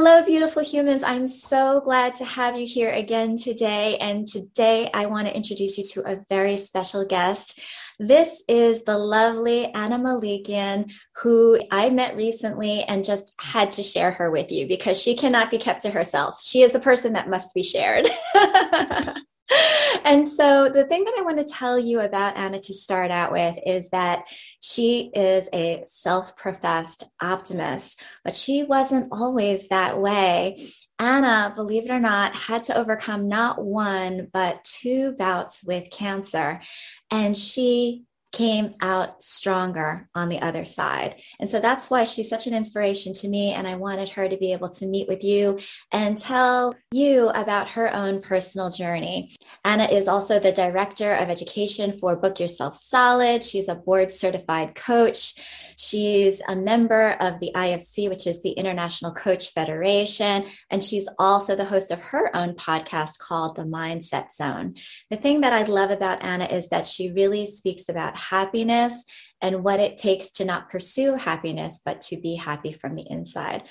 Hello, 0.00 0.22
beautiful 0.22 0.62
humans. 0.62 1.02
I'm 1.02 1.26
so 1.26 1.80
glad 1.80 2.14
to 2.14 2.24
have 2.24 2.56
you 2.56 2.64
here 2.64 2.90
again 2.90 3.36
today. 3.36 3.96
And 3.96 4.28
today 4.28 4.88
I 4.94 5.06
want 5.06 5.26
to 5.26 5.36
introduce 5.36 5.76
you 5.76 5.82
to 5.94 6.12
a 6.12 6.24
very 6.30 6.56
special 6.56 7.04
guest. 7.04 7.58
This 7.98 8.44
is 8.46 8.84
the 8.84 8.96
lovely 8.96 9.74
Ana 9.74 9.98
Melikian, 9.98 10.92
who 11.16 11.58
I 11.72 11.90
met 11.90 12.14
recently 12.14 12.84
and 12.84 13.04
just 13.04 13.34
had 13.40 13.72
to 13.72 13.82
share 13.82 14.12
her 14.12 14.30
with 14.30 14.52
you 14.52 14.68
because 14.68 15.02
she 15.02 15.16
cannot 15.16 15.50
be 15.50 15.58
kept 15.58 15.80
to 15.80 15.90
herself. 15.90 16.40
She 16.44 16.62
is 16.62 16.76
a 16.76 16.80
person 16.80 17.14
that 17.14 17.28
must 17.28 17.52
be 17.52 17.64
shared. 17.64 18.06
and 20.04 20.26
so, 20.26 20.68
the 20.68 20.84
thing 20.84 21.04
that 21.04 21.14
I 21.18 21.22
want 21.22 21.38
to 21.38 21.44
tell 21.44 21.78
you 21.78 22.00
about 22.00 22.36
Ana 22.36 22.60
to 22.60 22.74
start 22.74 23.10
out 23.10 23.32
with 23.32 23.58
is 23.64 23.90
that 23.90 24.26
she 24.60 25.10
is 25.14 25.48
a 25.52 25.84
self 25.86 26.36
professed 26.36 27.04
optimist, 27.20 28.02
but 28.24 28.34
she 28.34 28.64
wasn't 28.64 29.08
always 29.12 29.68
that 29.68 29.98
way. 29.98 30.68
Ana, 30.98 31.52
believe 31.54 31.84
it 31.84 31.92
or 31.92 32.00
not, 32.00 32.34
had 32.34 32.64
to 32.64 32.76
overcome 32.76 33.28
not 33.28 33.64
one, 33.64 34.28
but 34.32 34.64
two 34.64 35.12
bouts 35.12 35.62
with 35.64 35.90
cancer. 35.90 36.60
And 37.10 37.36
she 37.36 38.04
came 38.32 38.72
out 38.80 39.22
stronger 39.22 40.08
on 40.14 40.28
the 40.28 40.40
other 40.40 40.64
side. 40.64 41.20
And 41.40 41.48
so 41.48 41.60
that's 41.60 41.88
why 41.88 42.04
she's 42.04 42.28
such 42.28 42.46
an 42.46 42.54
inspiration 42.54 43.14
to 43.14 43.28
me. 43.28 43.52
And 43.52 43.66
I 43.66 43.76
wanted 43.76 44.10
her 44.10 44.28
to 44.28 44.36
be 44.36 44.52
able 44.52 44.68
to 44.70 44.86
meet 44.86 45.08
with 45.08 45.24
you 45.24 45.58
and 45.92 46.16
tell 46.16 46.74
you 46.92 47.28
about 47.30 47.70
her 47.70 47.92
own 47.94 48.20
personal 48.20 48.70
journey. 48.70 49.36
Ana 49.64 49.84
is 49.84 50.08
also 50.08 50.38
the 50.38 50.52
director 50.52 51.14
of 51.14 51.30
education 51.30 51.92
for 51.92 52.16
Book 52.16 52.38
Yourself 52.38 52.74
Solid. 52.74 53.42
She's 53.42 53.68
a 53.68 53.74
board 53.74 54.12
certified 54.12 54.74
coach. 54.74 55.34
She's 55.80 56.42
a 56.48 56.56
member 56.56 57.12
of 57.20 57.38
the 57.38 57.52
IFC, 57.54 58.08
which 58.08 58.26
is 58.26 58.42
the 58.42 58.50
International 58.50 59.12
Coach 59.12 59.52
Federation. 59.52 60.44
And 60.70 60.82
she's 60.82 61.08
also 61.20 61.54
the 61.54 61.64
host 61.64 61.92
of 61.92 62.00
her 62.00 62.36
own 62.36 62.54
podcast 62.54 63.18
called 63.20 63.54
The 63.54 63.62
Mindset 63.62 64.32
Zone. 64.32 64.74
The 65.08 65.16
thing 65.16 65.42
that 65.42 65.52
I 65.52 65.62
love 65.62 65.92
about 65.92 66.24
Ana 66.24 66.46
is 66.46 66.68
that 66.70 66.88
she 66.88 67.12
really 67.12 67.46
speaks 67.46 67.88
about 67.88 68.18
happiness 68.18 69.04
and 69.40 69.62
what 69.62 69.78
it 69.78 69.96
takes 69.96 70.32
to 70.32 70.44
not 70.44 70.68
pursue 70.68 71.14
happiness, 71.14 71.80
but 71.84 72.02
to 72.02 72.16
be 72.16 72.34
happy 72.34 72.72
from 72.72 72.94
the 72.94 73.06
inside. 73.08 73.62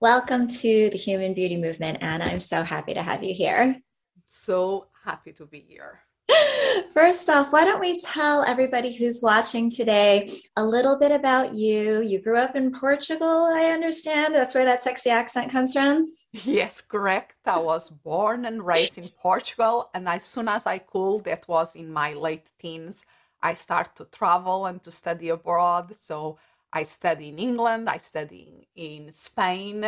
Welcome 0.00 0.46
to 0.46 0.90
the 0.90 0.96
Human 0.96 1.34
Beauty 1.34 1.56
Movement, 1.56 2.00
Ana. 2.00 2.26
I'm 2.26 2.38
so 2.38 2.62
happy 2.62 2.94
to 2.94 3.02
have 3.02 3.24
you 3.24 3.34
here. 3.34 3.82
So 4.28 4.86
happy 5.04 5.32
to 5.32 5.46
be 5.46 5.58
here. 5.58 6.05
First 6.92 7.28
off, 7.30 7.52
why 7.52 7.64
don't 7.64 7.80
we 7.80 8.00
tell 8.00 8.42
everybody 8.44 8.92
who's 8.92 9.22
watching 9.22 9.70
today 9.70 10.40
a 10.56 10.64
little 10.64 10.98
bit 10.98 11.12
about 11.12 11.54
you? 11.54 12.02
You 12.02 12.20
grew 12.20 12.36
up 12.36 12.56
in 12.56 12.72
Portugal, 12.72 13.48
I 13.52 13.66
understand. 13.66 14.34
That's 14.34 14.54
where 14.54 14.64
that 14.64 14.82
sexy 14.82 15.10
accent 15.10 15.52
comes 15.52 15.72
from. 15.72 16.06
Yes, 16.32 16.80
correct. 16.80 17.36
I 17.46 17.58
was 17.58 17.90
born 17.90 18.44
and 18.44 18.64
raised 18.64 18.98
in 18.98 19.08
Portugal, 19.10 19.90
and 19.94 20.08
as 20.08 20.24
soon 20.24 20.48
as 20.48 20.66
I 20.66 20.78
could, 20.78 21.24
that 21.24 21.46
was 21.48 21.76
in 21.76 21.92
my 21.92 22.14
late 22.14 22.48
teens, 22.58 23.06
I 23.42 23.54
started 23.54 23.94
to 23.96 24.04
travel 24.06 24.66
and 24.66 24.82
to 24.82 24.90
study 24.90 25.28
abroad. 25.28 25.94
So 25.94 26.38
I 26.72 26.82
study 26.82 27.28
in 27.28 27.38
England, 27.38 27.88
I 27.88 27.98
study 27.98 28.68
in 28.74 29.12
Spain, 29.12 29.84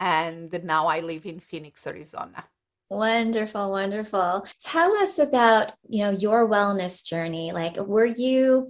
and 0.00 0.64
now 0.64 0.86
I 0.86 1.00
live 1.00 1.26
in 1.26 1.40
Phoenix, 1.40 1.86
Arizona. 1.86 2.44
Wonderful, 2.90 3.70
wonderful. 3.70 4.44
Tell 4.60 4.92
us 4.96 5.20
about, 5.20 5.74
you 5.88 6.02
know, 6.02 6.10
your 6.10 6.48
wellness 6.48 7.04
journey. 7.04 7.52
Like 7.52 7.76
were 7.76 8.04
you 8.04 8.68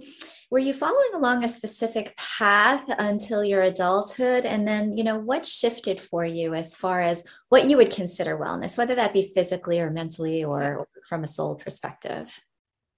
were 0.51 0.59
you 0.59 0.73
following 0.73 1.09
along 1.15 1.43
a 1.43 1.49
specific 1.49 2.15
path 2.17 2.85
until 2.99 3.43
your 3.43 3.63
adulthood 3.63 4.45
and 4.45 4.67
then, 4.67 4.95
you 4.95 5.03
know, 5.03 5.17
what 5.17 5.43
shifted 5.43 5.99
for 5.99 6.23
you 6.23 6.53
as 6.53 6.75
far 6.75 7.01
as 7.01 7.23
what 7.49 7.65
you 7.65 7.77
would 7.77 7.89
consider 7.89 8.37
wellness, 8.37 8.77
whether 8.77 8.93
that 8.93 9.13
be 9.13 9.31
physically 9.33 9.79
or 9.79 9.89
mentally 9.89 10.43
or 10.43 10.87
from 11.07 11.23
a 11.23 11.27
soul 11.27 11.55
perspective? 11.55 12.39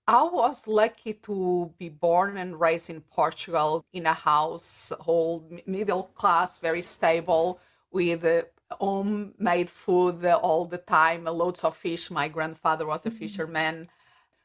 I 0.06 0.24
was 0.24 0.68
lucky 0.68 1.14
to 1.14 1.74
be 1.78 1.88
born 1.88 2.36
and 2.36 2.60
raised 2.60 2.90
in 2.90 3.00
Portugal 3.00 3.86
in 3.94 4.08
a 4.08 4.14
household, 4.14 5.50
middle 5.66 6.04
class, 6.16 6.58
very 6.58 6.82
stable, 6.82 7.62
with 7.92 8.26
uh, 8.26 8.42
homemade 8.80 9.70
food 9.70 10.26
all 10.26 10.66
the 10.66 10.78
time, 10.78 11.26
loads 11.26 11.64
of 11.64 11.76
fish. 11.76 12.12
My 12.12 12.28
grandfather 12.28 12.86
was 12.86 13.06
a 13.06 13.10
mm-hmm. 13.10 13.20
fisherman. 13.20 13.90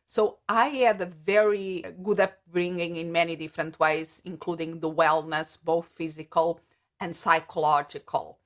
So 0.07 0.39
I 0.49 0.69
had 0.69 1.01
a 1.01 1.07
very 1.07 1.85
good 2.03 2.21
upbringing 2.21 2.97
in 2.97 3.13
many 3.13 3.37
different 3.37 3.79
ways, 3.79 4.23
including 4.25 4.81
the 4.81 4.91
wellness, 4.91 5.63
both 5.63 5.87
physical 5.89 6.61
and 7.01 7.15
psychological. 7.15 8.39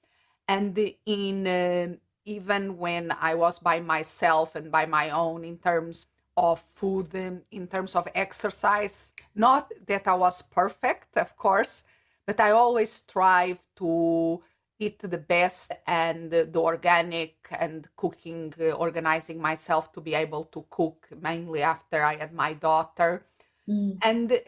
And 0.49 0.77
in 1.07 1.47
uh, 1.47 1.95
even 2.25 2.79
when 2.79 3.13
I 3.21 3.35
was 3.35 3.59
by 3.59 3.81
myself 3.81 4.55
and 4.55 4.71
by 4.71 4.87
my 4.87 5.11
own 5.11 5.45
in 5.45 5.59
terms 5.59 6.07
of 6.37 6.61
food, 6.61 7.15
um, 7.15 7.43
in 7.51 7.67
terms 7.67 7.95
of 7.95 8.09
exercise, 8.15 9.13
not 9.35 9.73
that 9.87 10.07
I 10.07 10.15
was 10.15 10.43
perfect, 10.43 11.17
of 11.17 11.37
course, 11.37 11.85
but 12.27 12.41
I 12.41 12.51
always 12.53 12.93
strive 12.93 13.59
to 13.77 14.43
eat 14.83 14.99
the 14.99 15.19
best 15.19 15.73
and 15.87 16.31
the 16.31 16.59
organic 16.59 17.35
and 17.51 17.89
cooking, 17.97 18.53
uh, 18.61 18.73
organizing 18.73 19.41
myself 19.41 19.93
to 19.93 20.01
be 20.01 20.15
able 20.15 20.45
to 20.45 20.65
cook 20.71 21.09
mainly 21.21 21.63
after 21.63 22.03
I 22.03 22.17
had 22.17 22.33
my 22.33 22.53
daughter 22.55 23.25
mm. 23.69 23.97
and 24.03 24.41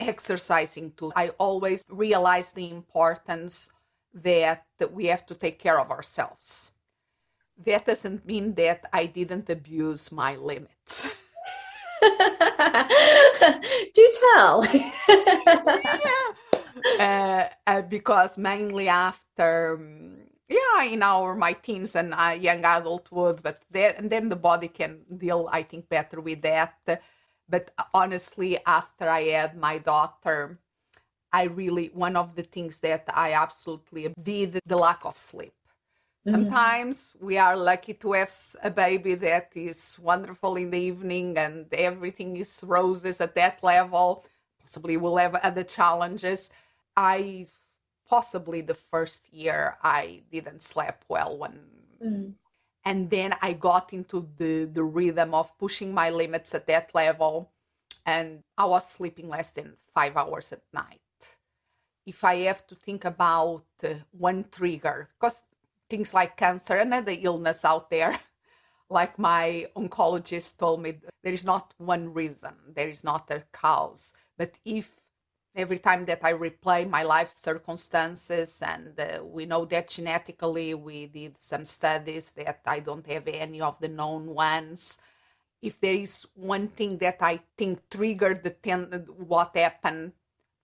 exercising 0.00 0.92
too. 0.92 1.12
I 1.16 1.28
always 1.38 1.84
realize 1.88 2.52
the 2.52 2.70
importance 2.70 3.70
that, 4.14 4.66
that 4.78 4.92
we 4.92 5.06
have 5.06 5.26
to 5.26 5.34
take 5.34 5.58
care 5.58 5.80
of 5.80 5.90
ourselves. 5.90 6.70
That 7.66 7.86
doesn't 7.86 8.26
mean 8.26 8.54
that 8.54 8.86
I 8.92 9.06
didn't 9.06 9.50
abuse 9.50 10.12
my 10.12 10.36
limits. 10.36 11.08
Do 13.94 14.10
tell. 14.34 14.66
yeah 15.08 16.33
uh, 17.00 17.48
uh, 17.66 17.82
because 17.82 18.36
mainly 18.38 18.88
after 18.88 19.76
um, 19.76 20.16
yeah 20.48 20.84
in 20.84 21.02
our 21.02 21.34
my 21.34 21.52
teens 21.52 21.96
and 21.96 22.14
uh, 22.14 22.36
young 22.38 22.64
adulthood 22.64 23.42
but 23.42 23.62
there 23.70 23.94
and 23.96 24.10
then 24.10 24.28
the 24.28 24.36
body 24.36 24.68
can 24.68 25.00
deal 25.16 25.48
i 25.50 25.62
think 25.62 25.88
better 25.88 26.20
with 26.20 26.42
that 26.42 27.02
but 27.48 27.70
honestly 27.92 28.58
after 28.66 29.08
i 29.08 29.22
had 29.22 29.56
my 29.56 29.78
daughter 29.78 30.58
i 31.32 31.44
really 31.44 31.90
one 31.94 32.16
of 32.16 32.34
the 32.36 32.42
things 32.42 32.80
that 32.80 33.04
i 33.14 33.32
absolutely 33.32 34.12
did 34.22 34.60
the 34.66 34.76
lack 34.76 35.04
of 35.04 35.16
sleep 35.16 35.54
mm-hmm. 36.26 36.32
sometimes 36.32 37.12
mm-hmm. 37.16 37.26
we 37.26 37.38
are 37.38 37.56
lucky 37.56 37.94
to 37.94 38.12
have 38.12 38.32
a 38.62 38.70
baby 38.70 39.14
that 39.14 39.50
is 39.54 39.98
wonderful 39.98 40.56
in 40.56 40.70
the 40.70 40.78
evening 40.78 41.38
and 41.38 41.72
everything 41.72 42.36
is 42.36 42.60
roses 42.62 43.22
at 43.22 43.34
that 43.34 43.62
level 43.62 44.24
possibly 44.60 44.98
we'll 44.98 45.16
have 45.16 45.34
other 45.36 45.64
challenges 45.64 46.50
I 46.96 47.46
possibly 48.06 48.60
the 48.60 48.74
first 48.74 49.32
year 49.32 49.76
I 49.82 50.22
didn't 50.30 50.62
sleep 50.62 50.94
well 51.08 51.38
when 51.38 51.60
mm. 52.02 52.34
and 52.84 53.10
then 53.10 53.34
I 53.40 53.54
got 53.54 53.92
into 53.92 54.28
the 54.36 54.66
the 54.66 54.84
rhythm 54.84 55.34
of 55.34 55.56
pushing 55.58 55.92
my 55.92 56.10
limits 56.10 56.54
at 56.54 56.66
that 56.66 56.94
level 56.94 57.50
and 58.06 58.42
I 58.58 58.66
was 58.66 58.88
sleeping 58.88 59.28
less 59.28 59.52
than 59.52 59.76
5 59.94 60.16
hours 60.16 60.52
at 60.52 60.62
night. 60.74 61.00
If 62.04 62.22
I 62.22 62.34
have 62.48 62.66
to 62.66 62.74
think 62.74 63.06
about 63.06 63.64
uh, 63.82 63.94
one 64.12 64.44
trigger 64.52 65.08
because 65.14 65.42
things 65.88 66.12
like 66.12 66.36
cancer 66.36 66.76
and 66.76 66.92
other 66.92 67.16
illness 67.18 67.64
out 67.64 67.88
there 67.90 68.18
like 68.90 69.18
my 69.18 69.66
oncologist 69.76 70.58
told 70.58 70.82
me 70.82 71.00
there 71.22 71.32
is 71.32 71.44
not 71.44 71.74
one 71.78 72.12
reason 72.12 72.54
there 72.74 72.88
is 72.88 73.04
not 73.04 73.30
a 73.30 73.42
cause 73.52 74.14
but 74.36 74.58
if 74.64 74.96
every 75.54 75.78
time 75.78 76.04
that 76.06 76.24
I 76.24 76.32
replay 76.34 76.88
my 76.88 77.02
life 77.02 77.30
circumstances, 77.30 78.62
and 78.62 78.98
uh, 79.00 79.24
we 79.24 79.46
know 79.46 79.64
that 79.66 79.88
genetically 79.88 80.74
we 80.74 81.06
did 81.06 81.38
some 81.40 81.64
studies 81.64 82.32
that 82.32 82.60
I 82.66 82.80
don't 82.80 83.06
have 83.06 83.28
any 83.28 83.60
of 83.60 83.78
the 83.80 83.88
known 83.88 84.26
ones. 84.34 84.98
If 85.62 85.80
there 85.80 85.94
is 85.94 86.26
one 86.34 86.68
thing 86.68 86.98
that 86.98 87.18
I 87.20 87.40
think 87.56 87.88
triggered 87.90 88.42
the 88.42 88.50
ten- 88.50 89.06
what 89.18 89.56
happened 89.56 90.12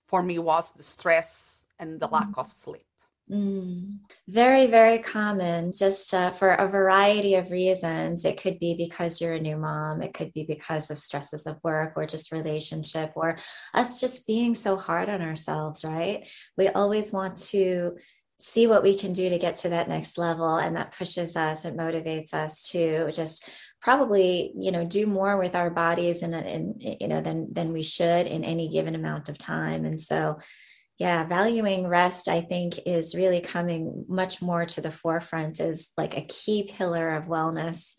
for 0.07 0.23
me 0.23 0.39
was 0.39 0.73
the 0.73 0.83
stress 0.83 1.65
and 1.79 2.01
the 2.01 2.09
mm-hmm. 2.09 2.15
lack 2.15 2.37
of 2.37 2.53
sleep. 2.53 2.90
Mm, 3.31 3.99
very, 4.27 4.67
very 4.67 4.99
common, 4.99 5.73
just 5.73 6.13
uh, 6.15 6.33
for 6.33 6.51
a 6.51 6.67
variety 6.67 7.37
of 7.37 7.53
reasons. 7.53 8.25
It 8.25 8.43
could 8.43 8.59
be 8.59 8.75
because 8.75 9.21
you're 9.21 9.35
a 9.35 9.41
new 9.41 9.57
mom, 9.57 10.03
it 10.03 10.15
could 10.15 10.33
be 10.33 10.43
because 10.43 10.91
of 10.91 10.99
stresses 10.99 11.47
of 11.47 11.59
work 11.63 11.93
or 11.95 12.07
just 12.07 12.33
relationship, 12.33 13.13
or 13.15 13.37
us 13.73 14.01
just 14.01 14.27
being 14.27 14.57
so 14.57 14.77
hard 14.77 15.09
on 15.09 15.23
ourselves, 15.23 15.85
right? 15.85 16.27
We 16.59 16.69
always 16.69 17.13
want 17.13 17.37
to 17.51 17.99
see 18.41 18.67
what 18.67 18.83
we 18.83 18.99
can 18.99 19.13
do 19.13 19.29
to 19.29 19.39
get 19.39 19.55
to 19.57 19.69
that 19.69 19.89
next 19.89 20.19
level, 20.19 20.57
and 20.57 20.75
that 20.75 20.97
pushes 20.97 21.37
us, 21.37 21.65
it 21.65 21.77
motivates 21.77 22.35
us 22.35 22.69
to 22.71 23.13
just 23.13 23.49
probably 23.81 24.53
you 24.59 24.73
know 24.73 24.85
do 24.85 25.07
more 25.07 25.39
with 25.39 25.55
our 25.55 25.71
bodies 25.71 26.23
and, 26.23 26.83
you 26.83 27.09
know 27.09 27.21
than 27.21 27.53
than 27.53 27.73
we 27.73 27.83
should 27.83 28.27
in 28.27 28.45
any 28.45 28.69
given 28.69 28.95
amount 28.95 29.31
of 29.31 29.39
time 29.39 29.87
and 29.87 29.99
so 29.99 30.37
Yeah, 31.01 31.25
valuing 31.25 31.89
rest, 31.89 32.29
I 32.29 32.43
think, 32.43 32.79
is 32.85 33.15
really 33.15 33.41
coming 33.41 34.05
much 34.07 34.43
more 34.43 34.67
to 34.67 34.83
the 34.83 34.91
forefront 34.91 35.59
as 35.59 35.93
like 35.97 36.15
a 36.15 36.27
key 36.27 36.71
pillar 36.71 37.17
of 37.17 37.25
wellness 37.25 37.95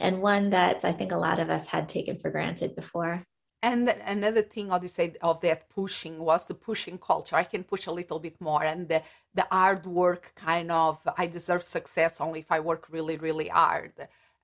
and 0.00 0.22
one 0.22 0.48
that 0.50 0.82
I 0.82 0.92
think 0.92 1.12
a 1.12 1.18
lot 1.18 1.38
of 1.38 1.50
us 1.50 1.66
had 1.66 1.86
taken 1.86 2.18
for 2.18 2.30
granted 2.30 2.74
before. 2.74 3.22
And 3.62 3.86
another 4.06 4.40
thing, 4.40 4.72
I 4.72 4.80
say, 4.86 5.16
of 5.20 5.42
that 5.42 5.68
pushing 5.68 6.18
was 6.18 6.46
the 6.46 6.54
pushing 6.54 6.96
culture. 6.96 7.36
I 7.36 7.44
can 7.44 7.62
push 7.62 7.88
a 7.88 7.92
little 7.92 8.20
bit 8.20 8.40
more, 8.40 8.64
and 8.64 8.88
the, 8.88 9.02
the 9.34 9.46
hard 9.50 9.84
work 9.84 10.32
kind 10.34 10.70
of, 10.70 10.98
I 11.18 11.26
deserve 11.26 11.62
success 11.62 12.22
only 12.22 12.40
if 12.40 12.50
I 12.50 12.60
work 12.60 12.86
really, 12.90 13.18
really 13.18 13.48
hard. 13.48 13.92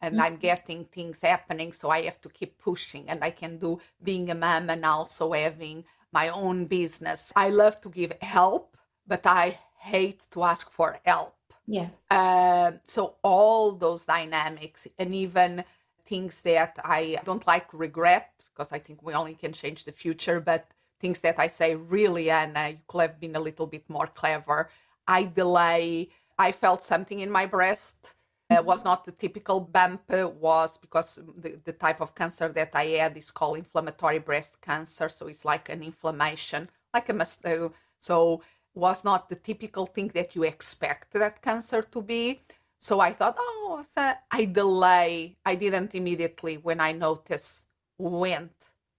And 0.02 0.16
mm-hmm. 0.16 0.22
I'm 0.22 0.36
getting 0.36 0.84
things 0.84 1.22
happening, 1.22 1.72
so 1.72 1.88
I 1.88 2.02
have 2.02 2.20
to 2.20 2.28
keep 2.28 2.58
pushing. 2.58 3.08
And 3.08 3.24
I 3.24 3.30
can 3.30 3.56
do 3.56 3.80
being 4.02 4.28
a 4.28 4.34
mom 4.34 4.68
and 4.68 4.84
also 4.84 5.32
having 5.32 5.84
my 6.12 6.28
own 6.28 6.66
business. 6.66 7.32
I 7.34 7.48
love 7.50 7.80
to 7.82 7.88
give 7.88 8.12
help, 8.20 8.76
but 9.06 9.26
I 9.26 9.58
hate 9.78 10.26
to 10.30 10.44
ask 10.44 10.70
for 10.70 10.98
help. 11.04 11.34
Yeah. 11.66 11.88
Uh, 12.10 12.72
so 12.84 13.16
all 13.22 13.72
those 13.72 14.04
dynamics 14.04 14.86
and 14.98 15.14
even 15.14 15.64
things 16.04 16.42
that 16.42 16.78
I 16.84 17.18
don't 17.24 17.46
like 17.46 17.66
regret 17.72 18.32
because 18.52 18.72
I 18.72 18.78
think 18.78 19.02
we 19.02 19.14
only 19.14 19.34
can 19.34 19.52
change 19.52 19.84
the 19.84 19.92
future, 19.92 20.40
but 20.40 20.68
things 21.00 21.20
that 21.22 21.38
I 21.38 21.46
say 21.46 21.74
really, 21.74 22.30
Ana, 22.30 22.70
you 22.70 22.78
could 22.86 23.00
have 23.00 23.20
been 23.20 23.36
a 23.36 23.40
little 23.40 23.66
bit 23.66 23.88
more 23.88 24.06
clever. 24.06 24.68
I 25.08 25.24
delay. 25.24 26.10
I 26.38 26.52
felt 26.52 26.82
something 26.82 27.20
in 27.20 27.30
my 27.30 27.46
breast. 27.46 28.14
It 28.58 28.64
was 28.64 28.84
not 28.84 29.04
the 29.04 29.12
typical 29.12 29.60
bump, 29.60 30.02
uh, 30.10 30.28
was 30.28 30.76
because 30.76 31.20
the, 31.38 31.58
the 31.64 31.72
type 31.72 32.00
of 32.00 32.14
cancer 32.14 32.48
that 32.48 32.70
I 32.74 32.84
had 32.84 33.16
is 33.16 33.30
called 33.30 33.58
inflammatory 33.58 34.18
breast 34.18 34.60
cancer. 34.60 35.08
So 35.08 35.26
it's 35.26 35.44
like 35.44 35.68
an 35.68 35.82
inflammation, 35.82 36.68
like 36.94 37.08
a 37.08 37.14
must. 37.14 37.44
Uh, 37.46 37.70
so 37.98 38.42
was 38.74 39.04
not 39.04 39.28
the 39.28 39.36
typical 39.36 39.86
thing 39.86 40.08
that 40.14 40.34
you 40.34 40.44
expect 40.44 41.12
that 41.12 41.42
cancer 41.42 41.82
to 41.82 42.02
be. 42.02 42.40
So 42.78 43.00
I 43.00 43.12
thought, 43.12 43.36
oh, 43.38 43.84
so 43.88 44.12
I 44.30 44.44
delay. 44.44 45.36
I 45.44 45.54
didn't 45.54 45.94
immediately 45.94 46.56
when 46.56 46.80
I 46.80 46.92
noticed 46.92 47.66
went 47.98 48.52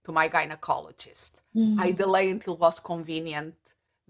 to 0.05 0.11
my 0.11 0.29
gynecologist. 0.29 1.41
Mm-hmm. 1.55 1.79
I 1.79 1.91
mm. 1.91 1.95
delay 1.95 2.29
until 2.29 2.53
it 2.53 2.59
was 2.59 2.79
convenient. 2.79 3.55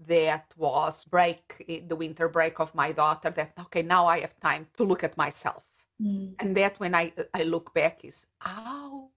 That 0.06 0.52
was 0.56 1.04
break 1.04 1.64
the 1.88 1.96
winter 1.96 2.28
break 2.28 2.60
of 2.60 2.74
my 2.74 2.92
daughter. 2.92 3.30
That 3.30 3.52
okay, 3.58 3.82
now 3.82 4.06
I 4.06 4.20
have 4.20 4.38
time 4.40 4.66
to 4.76 4.84
look 4.84 5.04
at 5.04 5.16
myself. 5.16 5.62
Mm. 6.02 6.34
And 6.40 6.56
that 6.56 6.78
when 6.80 6.94
I 6.94 7.12
I 7.32 7.44
look 7.44 7.72
back 7.74 8.04
is 8.04 8.26
ow. 8.44 9.10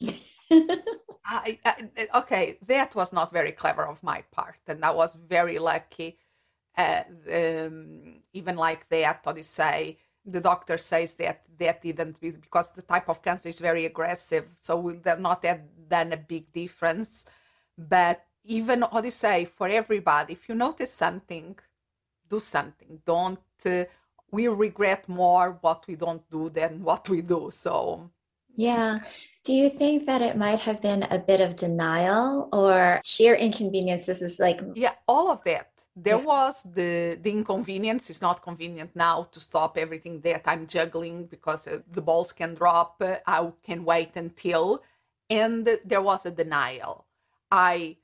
I, 1.30 1.58
I, 1.64 2.08
okay, 2.14 2.58
that 2.66 2.94
was 2.94 3.12
not 3.12 3.30
very 3.32 3.52
clever 3.52 3.86
of 3.86 4.02
my 4.02 4.22
part, 4.30 4.58
and 4.66 4.84
I 4.84 4.90
was 4.90 5.14
very 5.14 5.58
lucky. 5.58 6.18
Uh, 6.76 7.02
um, 7.32 8.22
even 8.32 8.56
like 8.56 8.88
that, 8.88 9.24
do 9.24 9.34
you 9.36 9.42
say? 9.42 9.98
The 10.24 10.40
doctor 10.40 10.78
says 10.78 11.14
that 11.14 11.42
that 11.58 11.82
didn't 11.82 12.20
because 12.20 12.70
the 12.70 12.82
type 12.82 13.08
of 13.08 13.22
cancer 13.22 13.48
is 13.48 13.58
very 13.58 13.84
aggressive, 13.86 14.46
so 14.58 14.78
will 14.78 15.00
not 15.18 15.44
have 15.44 15.62
done 15.88 16.12
a 16.12 16.16
big 16.16 16.52
difference. 16.52 17.26
But 17.76 18.24
even 18.48 18.82
how 18.82 19.00
do 19.00 19.08
you 19.08 19.12
say 19.12 19.44
for 19.46 19.68
everybody, 19.68 20.32
if 20.34 20.48
you 20.48 20.54
notice 20.56 20.92
something, 20.92 21.58
do 22.28 22.40
something. 22.40 23.00
Don't 23.06 23.40
uh, 23.66 23.84
we 24.30 24.48
regret 24.48 25.08
more 25.08 25.58
what 25.62 25.86
we 25.88 25.96
don't 25.96 26.28
do 26.30 26.50
than 26.50 26.82
what 26.82 27.08
we 27.08 27.22
do? 27.22 27.50
So 27.52 28.10
yeah. 28.56 29.00
Do 29.44 29.52
you 29.54 29.70
think 29.70 30.06
that 30.06 30.22
it 30.22 30.36
might 30.36 30.60
have 30.60 30.80
been 30.82 31.04
a 31.04 31.18
bit 31.18 31.40
of 31.40 31.56
denial 31.56 32.48
or 32.52 33.00
sheer 33.04 33.34
inconvenience? 33.34 34.06
This 34.06 34.22
is 34.22 34.38
like 34.38 34.60
Yeah, 34.74 34.94
all 35.06 35.30
of 35.30 35.42
that. 35.44 35.70
There 35.96 36.18
yeah. 36.18 36.24
was 36.24 36.62
the 36.62 37.18
the 37.22 37.30
inconvenience. 37.30 38.10
It's 38.10 38.22
not 38.22 38.42
convenient 38.42 38.94
now 38.94 39.24
to 39.24 39.40
stop 39.40 39.78
everything 39.78 40.20
that 40.22 40.42
I'm 40.46 40.66
juggling 40.66 41.26
because 41.26 41.66
uh, 41.66 41.80
the 41.92 42.02
balls 42.02 42.32
can 42.32 42.54
drop. 42.54 42.96
Uh, 43.00 43.18
I 43.26 43.52
can 43.62 43.84
wait 43.84 44.16
until, 44.16 44.82
and 45.30 45.66
there 45.84 46.02
was 46.02 46.26
a 46.26 46.30
denial. 46.30 47.06
I 47.50 47.96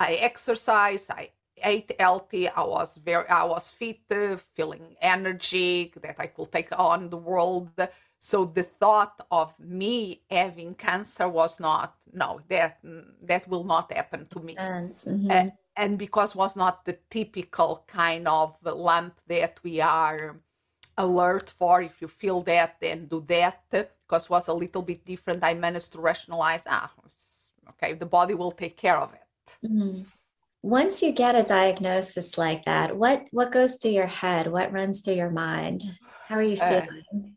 I 0.00 0.14
exercise. 0.14 1.08
I 1.10 1.30
ate 1.62 1.92
healthy. 2.00 2.48
I 2.48 2.62
was 2.62 2.96
very 2.96 3.28
I 3.28 3.44
was 3.44 3.70
fit, 3.70 4.00
feeling 4.56 4.96
energy 5.00 5.92
that 6.02 6.16
I 6.18 6.26
could 6.26 6.50
take 6.50 6.76
on 6.76 7.10
the 7.10 7.18
world 7.18 7.70
so 8.20 8.44
the 8.44 8.62
thought 8.62 9.26
of 9.30 9.58
me 9.58 10.20
having 10.30 10.74
cancer 10.74 11.28
was 11.28 11.58
not 11.58 11.96
no 12.12 12.40
that 12.48 12.78
that 13.22 13.48
will 13.48 13.64
not 13.64 13.90
happen 13.92 14.26
to 14.26 14.40
me 14.40 14.54
mm-hmm. 14.54 15.30
uh, 15.30 15.46
and 15.76 15.98
because 15.98 16.36
was 16.36 16.54
not 16.54 16.84
the 16.84 16.98
typical 17.08 17.82
kind 17.86 18.28
of 18.28 18.56
lump 18.62 19.18
that 19.26 19.58
we 19.62 19.80
are 19.80 20.36
alert 20.98 21.54
for 21.58 21.80
if 21.80 22.02
you 22.02 22.08
feel 22.08 22.42
that 22.42 22.76
then 22.80 23.06
do 23.06 23.24
that 23.26 23.64
because 23.70 24.28
was 24.28 24.48
a 24.48 24.54
little 24.54 24.82
bit 24.82 25.02
different 25.02 25.42
i 25.42 25.54
managed 25.54 25.92
to 25.92 26.00
rationalize 26.00 26.62
ah 26.66 26.92
okay 27.70 27.94
the 27.94 28.06
body 28.06 28.34
will 28.34 28.52
take 28.52 28.76
care 28.76 28.98
of 28.98 29.12
it 29.14 29.22
mm-hmm. 29.64 30.02
once 30.62 31.02
you 31.02 31.12
get 31.12 31.34
a 31.34 31.42
diagnosis 31.42 32.36
like 32.38 32.64
that 32.64 32.96
what 32.96 33.26
what 33.30 33.52
goes 33.52 33.74
through 33.76 33.90
your 33.90 34.06
head 34.06 34.46
what 34.46 34.72
runs 34.72 35.00
through 35.00 35.14
your 35.14 35.30
mind 35.30 35.82
how 36.28 36.36
are 36.36 36.42
you 36.42 36.56
uh, 36.60 36.80
feeling 36.80 37.04
uh, 37.14 37.28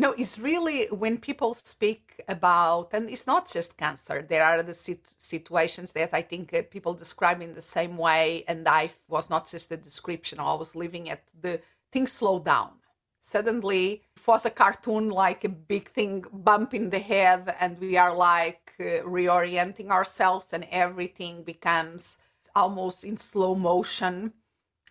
no, 0.00 0.12
it's 0.12 0.38
really 0.38 0.86
when 0.86 1.18
people 1.18 1.52
speak 1.52 2.24
about, 2.26 2.94
and 2.94 3.10
it's 3.10 3.26
not 3.26 3.46
just 3.46 3.76
cancer. 3.76 4.22
There 4.22 4.42
are 4.42 4.62
the 4.62 4.72
sit- 4.72 5.14
situations 5.18 5.92
that 5.92 6.08
I 6.14 6.22
think 6.22 6.54
uh, 6.54 6.62
people 6.70 6.94
describe 6.94 7.42
in 7.42 7.52
the 7.52 7.60
same 7.60 7.98
way, 7.98 8.44
and 8.48 8.66
I 8.66 8.88
was 9.08 9.28
not 9.28 9.50
just 9.50 9.68
the 9.68 9.76
description. 9.76 10.40
I 10.40 10.54
was 10.54 10.74
living 10.74 11.08
it. 11.08 11.22
The 11.42 11.60
things 11.92 12.12
slow 12.12 12.38
down. 12.40 12.79
Suddenly, 13.20 14.02
it 14.16 14.26
was 14.26 14.46
a 14.46 14.50
cartoon 14.50 15.10
like 15.10 15.44
a 15.44 15.48
big 15.48 15.88
thing 15.88 16.24
bump 16.32 16.74
in 16.74 16.90
the 16.90 16.98
head, 16.98 17.54
and 17.60 17.78
we 17.78 17.96
are 17.96 18.14
like 18.14 18.74
uh, 18.80 19.04
reorienting 19.04 19.90
ourselves, 19.90 20.52
and 20.52 20.66
everything 20.70 21.42
becomes 21.42 22.18
almost 22.54 23.04
in 23.04 23.16
slow 23.16 23.54
motion, 23.54 24.32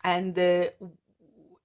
and 0.03 0.37
uh, 0.37 0.69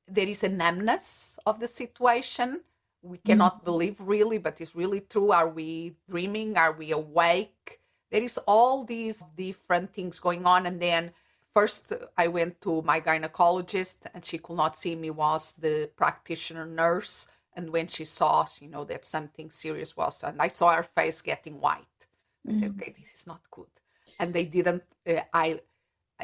there 0.08 0.28
is 0.28 0.42
a 0.42 0.48
numbness 0.48 1.38
of 1.46 1.60
the 1.60 1.68
situation 1.68 2.60
we 3.04 3.18
cannot 3.18 3.56
mm-hmm. 3.56 3.64
believe 3.64 3.96
really, 3.98 4.38
but 4.38 4.60
it's 4.60 4.74
really 4.74 5.00
true. 5.00 5.30
Are 5.30 5.48
we 5.48 5.94
dreaming? 6.08 6.56
Are 6.56 6.72
we 6.72 6.92
awake? 6.92 7.78
There 8.10 8.22
is 8.22 8.38
all 8.38 8.84
these 8.84 9.22
different 9.36 9.92
things 9.92 10.18
going 10.18 10.46
on. 10.46 10.66
And 10.66 10.80
then 10.80 11.12
first 11.54 11.92
I 12.18 12.28
went 12.28 12.60
to 12.62 12.82
my 12.82 13.00
gynecologist 13.00 13.98
and 14.12 14.24
she 14.24 14.38
could 14.38 14.56
not 14.56 14.76
see 14.76 14.94
me 14.94 15.10
was 15.10 15.52
the 15.52 15.90
practitioner 15.96 16.66
nurse. 16.66 17.28
And 17.56 17.70
when 17.70 17.86
she 17.86 18.04
saw, 18.04 18.44
you 18.60 18.68
know, 18.68 18.84
that 18.84 19.04
something 19.04 19.50
serious 19.50 19.96
was, 19.96 20.24
and 20.24 20.42
I 20.42 20.48
saw 20.48 20.74
her 20.74 20.82
face 20.82 21.22
getting 21.22 21.60
white. 21.60 21.86
I 22.46 22.50
mm-hmm. 22.50 22.60
said, 22.60 22.70
okay, 22.72 22.94
this 22.98 23.20
is 23.20 23.26
not 23.26 23.40
good. 23.52 23.66
And 24.18 24.34
they 24.34 24.44
didn't, 24.44 24.82
uh, 25.06 25.20
I, 25.32 25.60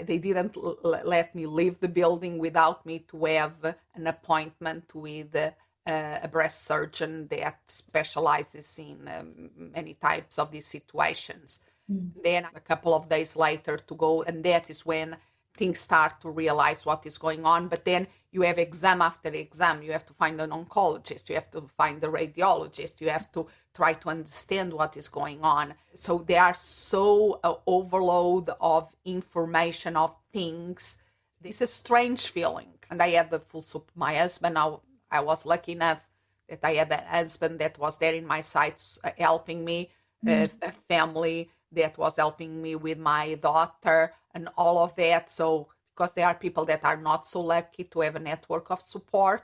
they 0.03 0.19
didn't 0.19 0.57
l- 0.57 0.79
let 0.83 1.35
me 1.35 1.47
leave 1.47 1.79
the 1.79 1.89
building 1.89 2.39
without 2.39 2.85
me 2.85 3.01
to 3.11 3.25
have 3.25 3.77
an 3.95 4.07
appointment 4.09 4.93
with 4.95 5.35
uh, 5.37 5.51
uh, 5.87 6.19
a 6.23 6.29
breast 6.29 6.65
surgeon 6.65 7.27
that 7.29 7.59
specializes 7.69 8.79
in 8.79 9.09
um, 9.09 9.51
many 9.57 9.95
types 9.95 10.39
of 10.39 10.51
these 10.51 10.67
situations. 10.67 11.61
Mm. 11.91 12.11
Then 12.23 12.47
a 12.55 12.61
couple 12.61 12.95
of 12.95 13.09
days 13.09 13.37
later 13.37 13.77
to 13.77 13.95
go, 13.95 14.23
and 14.23 14.45
that 14.45 14.71
is 14.71 14.87
when 14.87 15.17
things 15.55 15.81
start 15.81 16.21
to 16.21 16.31
realize 16.31 16.87
what 16.87 17.05
is 17.07 17.19
going 17.19 17.45
on. 17.45 17.69
But 17.69 17.85
then 17.85 18.07
you 18.31 18.43
have 18.43 18.59
exam 18.59 19.03
after 19.03 19.29
exam. 19.31 19.83
You 19.83 19.93
have 19.93 20.07
to 20.07 20.15
find 20.15 20.41
an 20.41 20.51
oncologist. 20.51 21.29
You 21.29 21.35
have 21.35 21.51
to 21.51 21.63
find 21.77 22.01
the 22.01 22.09
radiologist. 22.09 23.01
You 23.01 23.11
have 23.11 23.31
to 23.33 23.47
try 23.75 23.93
to 23.95 24.09
understand 24.09 24.73
what 24.73 24.97
is 24.97 25.09
going 25.09 25.43
on. 25.43 25.75
So 25.95 26.19
there 26.19 26.43
are 26.43 26.55
so 26.55 27.41
uh, 27.43 27.55
overload 27.67 28.51
of 28.61 28.95
information 29.05 29.97
of 29.97 30.15
things. 30.33 30.97
It's 31.43 31.61
a 31.61 31.67
strange 31.67 32.29
feeling. 32.29 32.73
And 32.91 33.03
I 33.03 33.11
had 33.11 33.31
the 33.31 33.41
full 33.41 33.63
support. 33.63 33.97
My 33.97 34.15
husband 34.15 34.55
now 34.55 34.83
I 35.11 35.21
was 35.21 35.45
lucky 35.45 35.73
enough 35.73 36.05
that 36.49 36.61
I 36.63 36.75
had 36.75 36.93
a 36.93 36.99
husband 36.99 37.59
that 37.61 37.79
was 37.79 37.99
there 37.99 38.15
in 38.15 38.27
my 38.27 38.41
sides 38.41 38.99
uh, 39.05 39.11
helping 39.19 39.65
me, 39.65 39.91
mm. 40.25 40.51
a, 40.63 40.67
a 40.67 40.73
family 40.89 41.51
that 41.73 41.99
was 41.99 42.17
helping 42.17 42.61
me 42.61 42.75
with 42.75 42.99
my 42.99 43.35
daughter 43.35 44.13
and 44.35 44.49
all 44.57 44.83
of 44.83 44.95
that. 44.97 45.31
So 45.31 45.69
because 45.95 46.13
there 46.15 46.27
are 46.27 46.35
people 46.35 46.65
that 46.65 46.83
are 46.83 46.97
not 46.97 47.27
so 47.27 47.43
lucky 47.43 47.85
to 47.85 48.01
have 48.01 48.17
a 48.17 48.21
network 48.21 48.71
of 48.71 48.81
support. 48.81 49.43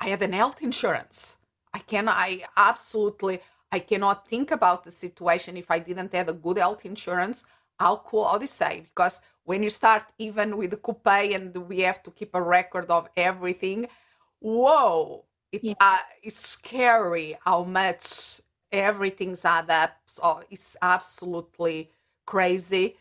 I 0.00 0.08
had 0.08 0.22
an 0.22 0.32
health 0.32 0.62
insurance. 0.62 1.38
I 1.74 1.80
can 1.80 2.08
I 2.08 2.44
absolutely 2.56 3.40
I 3.72 3.80
cannot 3.80 4.28
think 4.28 4.50
about 4.52 4.84
the 4.84 4.90
situation 4.90 5.56
if 5.56 5.70
I 5.70 5.80
didn't 5.80 6.14
have 6.14 6.28
a 6.28 6.32
good 6.32 6.58
health 6.58 6.86
insurance. 6.86 7.44
How 7.78 7.96
cool 7.96 8.30
do 8.34 8.42
you 8.42 8.46
say? 8.46 8.80
Because 8.80 9.20
when 9.44 9.62
you 9.62 9.70
start 9.70 10.04
even 10.18 10.56
with 10.56 10.70
the 10.70 10.76
copay 10.76 11.34
and 11.34 11.56
we 11.68 11.80
have 11.80 12.02
to 12.04 12.10
keep 12.10 12.34
a 12.34 12.42
record 12.42 12.86
of 12.86 13.08
everything, 13.16 13.88
whoa, 14.40 15.24
it, 15.50 15.64
yeah. 15.64 15.74
uh, 15.80 15.98
it's 16.22 16.38
scary 16.38 17.36
how 17.44 17.64
much 17.64 18.40
everything's 18.72 19.44
up. 19.44 19.96
So 20.06 20.42
it's 20.50 20.76
absolutely 20.82 21.90
crazy. 22.26 22.96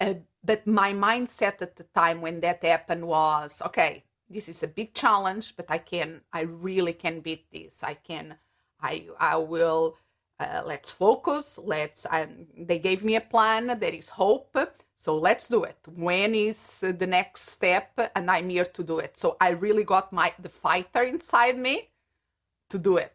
Uh, 0.00 0.14
but 0.44 0.66
my 0.66 0.92
mindset 0.92 1.62
at 1.62 1.76
the 1.76 1.84
time 1.94 2.20
when 2.20 2.40
that 2.40 2.64
happened 2.64 3.06
was 3.06 3.62
okay 3.64 4.02
this 4.28 4.48
is 4.48 4.62
a 4.62 4.68
big 4.68 4.92
challenge 4.94 5.54
but 5.56 5.66
i 5.68 5.78
can 5.78 6.20
i 6.32 6.40
really 6.40 6.92
can 6.92 7.20
beat 7.20 7.48
this 7.52 7.82
i 7.84 7.94
can 7.94 8.34
i 8.80 9.06
i 9.20 9.36
will 9.36 9.96
uh, 10.40 10.62
let's 10.66 10.90
focus 10.90 11.58
let's 11.62 12.06
um, 12.10 12.46
they 12.56 12.78
gave 12.78 13.04
me 13.04 13.16
a 13.16 13.20
plan 13.20 13.66
there 13.78 13.94
is 13.94 14.08
hope 14.08 14.56
so 14.96 15.16
let's 15.16 15.48
do 15.48 15.62
it 15.64 15.78
when 15.94 16.34
is 16.34 16.80
the 16.80 17.06
next 17.06 17.42
step 17.50 17.90
and 18.16 18.30
i'm 18.30 18.48
here 18.48 18.64
to 18.64 18.82
do 18.82 18.98
it 18.98 19.16
so 19.16 19.36
i 19.40 19.50
really 19.50 19.84
got 19.84 20.12
my 20.12 20.32
the 20.40 20.48
fighter 20.48 21.02
inside 21.02 21.58
me 21.58 21.88
to 22.68 22.78
do 22.78 22.96
it 22.96 23.14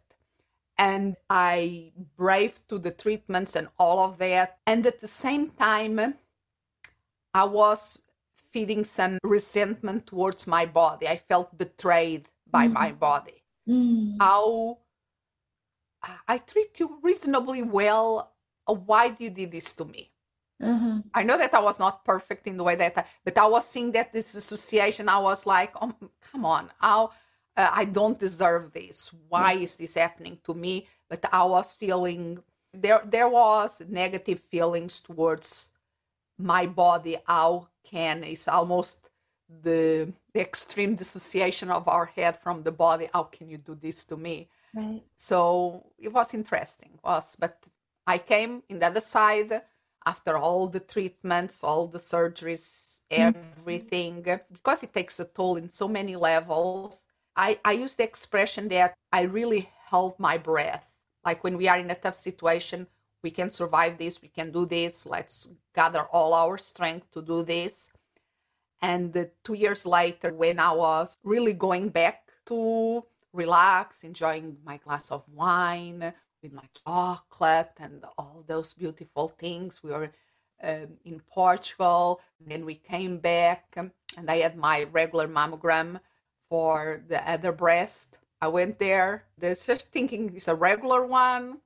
and 0.77 1.15
i 1.29 1.91
braved 2.15 2.67
to 2.69 2.77
the 2.77 2.91
treatments 2.91 3.55
and 3.55 3.67
all 3.79 3.99
of 3.99 4.17
that 4.17 4.59
and 4.67 4.85
at 4.85 4.99
the 4.99 5.07
same 5.07 5.49
time 5.51 6.13
i 7.33 7.43
was 7.43 8.01
feeling 8.51 8.83
some 8.83 9.17
resentment 9.23 10.05
towards 10.07 10.47
my 10.47 10.65
body 10.65 11.07
i 11.07 11.17
felt 11.17 11.57
betrayed 11.57 12.27
by 12.49 12.67
mm. 12.67 12.73
my 12.73 12.91
body 12.91 13.43
mm. 13.67 14.15
how 14.19 14.77
I 16.27 16.37
treat 16.37 16.79
you 16.79 16.99
reasonably 17.01 17.63
well. 17.63 18.33
Why 18.65 19.09
do 19.09 19.23
you 19.23 19.29
do 19.29 19.47
this 19.47 19.73
to 19.73 19.85
me? 19.85 20.11
Mm-hmm. 20.61 20.99
I 21.13 21.23
know 21.23 21.37
that 21.37 21.53
I 21.53 21.59
was 21.59 21.79
not 21.79 22.03
perfect 22.03 22.47
in 22.47 22.57
the 22.57 22.63
way 22.63 22.75
that, 22.75 22.97
I, 22.97 23.05
but 23.23 23.37
I 23.37 23.45
was 23.45 23.67
seeing 23.67 23.91
that 23.91 24.11
this 24.11 24.35
association. 24.35 25.07
I 25.07 25.19
was 25.19 25.45
like, 25.45 25.73
oh, 25.81 25.93
come 26.31 26.45
on, 26.45 26.71
how, 26.79 27.11
uh, 27.57 27.69
I 27.73 27.85
don't 27.85 28.19
deserve 28.19 28.71
this. 28.71 29.11
Why 29.27 29.53
is 29.53 29.75
this 29.75 29.95
happening 29.95 30.39
to 30.45 30.53
me? 30.53 30.87
But 31.09 31.25
I 31.31 31.43
was 31.43 31.73
feeling 31.73 32.39
there. 32.73 33.01
There 33.05 33.29
was 33.29 33.81
negative 33.89 34.39
feelings 34.39 35.01
towards 35.01 35.71
my 36.37 36.65
body. 36.67 37.17
How 37.25 37.67
can 37.83 38.23
it's 38.23 38.47
almost 38.47 39.09
the, 39.63 40.11
the 40.33 40.41
extreme 40.41 40.95
dissociation 40.95 41.71
of 41.71 41.87
our 41.87 42.05
head 42.05 42.37
from 42.37 42.63
the 42.63 42.71
body. 42.71 43.09
How 43.13 43.23
can 43.23 43.49
you 43.49 43.57
do 43.57 43.75
this 43.75 44.05
to 44.05 44.17
me? 44.17 44.49
Right. 44.73 45.01
So 45.15 45.85
it 45.97 46.09
was 46.09 46.33
interesting, 46.33 46.99
was 47.03 47.35
but 47.35 47.63
I 48.05 48.17
came 48.17 48.63
in 48.69 48.79
the 48.79 48.87
other 48.87 49.01
side 49.01 49.61
after 50.05 50.37
all 50.37 50.67
the 50.67 50.79
treatments, 50.79 51.63
all 51.63 51.87
the 51.87 51.97
surgeries, 51.97 52.99
mm-hmm. 53.11 53.39
everything, 53.57 54.23
mm-hmm. 54.23 54.53
because 54.53 54.83
it 54.83 54.93
takes 54.93 55.19
a 55.19 55.25
toll 55.25 55.57
in 55.57 55.69
so 55.69 55.87
many 55.87 56.15
levels. 56.15 57.05
I, 57.37 57.59
I 57.63 57.73
use 57.73 57.95
the 57.95 58.03
expression 58.03 58.67
that 58.69 58.95
I 59.13 59.21
really 59.21 59.69
held 59.85 60.19
my 60.19 60.37
breath. 60.37 60.83
Like 61.23 61.43
when 61.43 61.55
we 61.55 61.67
are 61.67 61.77
in 61.77 61.91
a 61.91 61.95
tough 61.95 62.15
situation, 62.15 62.87
we 63.23 63.31
can 63.31 63.49
survive 63.49 63.97
this, 63.97 64.21
we 64.21 64.27
can 64.27 64.51
do 64.51 64.65
this, 64.65 65.05
let's 65.05 65.47
gather 65.75 66.03
all 66.11 66.33
our 66.33 66.57
strength 66.57 67.11
to 67.11 67.21
do 67.21 67.43
this. 67.43 67.89
And 68.81 69.29
two 69.43 69.53
years 69.53 69.85
later, 69.85 70.33
when 70.33 70.59
I 70.59 70.71
was 70.71 71.17
really 71.23 71.53
going 71.53 71.89
back 71.89 72.31
to 72.47 73.03
relax, 73.33 74.03
enjoying 74.03 74.57
my 74.65 74.77
glass 74.77 75.11
of 75.11 75.23
wine 75.33 76.13
with 76.41 76.53
my 76.53 76.63
chocolate 76.85 77.71
and 77.79 78.03
all 78.17 78.43
those 78.47 78.73
beautiful 78.73 79.29
things. 79.29 79.83
We 79.83 79.91
were 79.91 80.11
um, 80.63 80.87
in 81.05 81.19
Portugal, 81.29 82.21
then 82.39 82.65
we 82.65 82.75
came 82.75 83.19
back, 83.19 83.73
and 83.75 83.91
I 84.27 84.37
had 84.37 84.57
my 84.57 84.87
regular 84.91 85.27
mammogram 85.27 85.99
for 86.49 87.01
the 87.07 87.29
other 87.29 87.51
breast. 87.51 88.17
I 88.41 88.47
went 88.47 88.79
there. 88.79 89.25
There's 89.37 89.65
just 89.65 89.91
thinking 89.91 90.33
it's 90.35 90.47
a 90.47 90.55
regular 90.55 91.05
one 91.05 91.59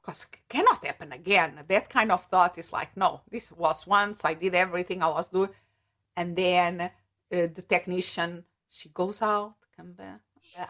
because 0.00 0.26
cannot 0.48 0.84
happen 0.84 1.12
again. 1.12 1.58
That 1.68 1.88
kind 1.88 2.12
of 2.12 2.24
thought 2.26 2.58
is 2.58 2.72
like, 2.72 2.96
no, 2.96 3.20
this 3.30 3.52
was 3.52 3.86
once. 3.86 4.24
I 4.24 4.34
did 4.34 4.54
everything 4.54 5.02
I 5.02 5.08
was 5.08 5.30
doing, 5.30 5.50
and 6.16 6.36
then 6.36 6.80
uh, 6.80 6.90
the 7.30 7.64
technician 7.68 8.44
she 8.70 8.88
goes 8.88 9.22
out, 9.22 9.54
come 9.76 9.92
back, 9.92 10.20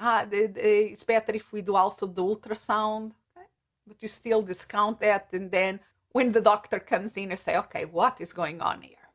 ah, 0.01 0.27
it's 0.31 1.03
better 1.05 1.35
if 1.35 1.53
we 1.53 1.63
do 1.63 1.75
also 1.75 2.07
the 2.07 2.23
ultrasound, 2.23 3.13
okay? 3.37 3.47
but 3.87 3.97
you 4.03 4.09
still 4.09 4.43
discount 4.43 5.01
that. 5.01 5.29
And 5.33 5.51
then 5.51 5.81
when 6.13 6.31
the 6.31 6.41
doctor 6.41 6.79
comes 6.79 7.17
in, 7.17 7.31
you 7.31 7.37
say, 7.37 7.57
okay, 7.57 7.87
what 7.87 8.21
is 8.21 8.33
going 8.33 8.61
on 8.61 8.83
here? 8.83 9.09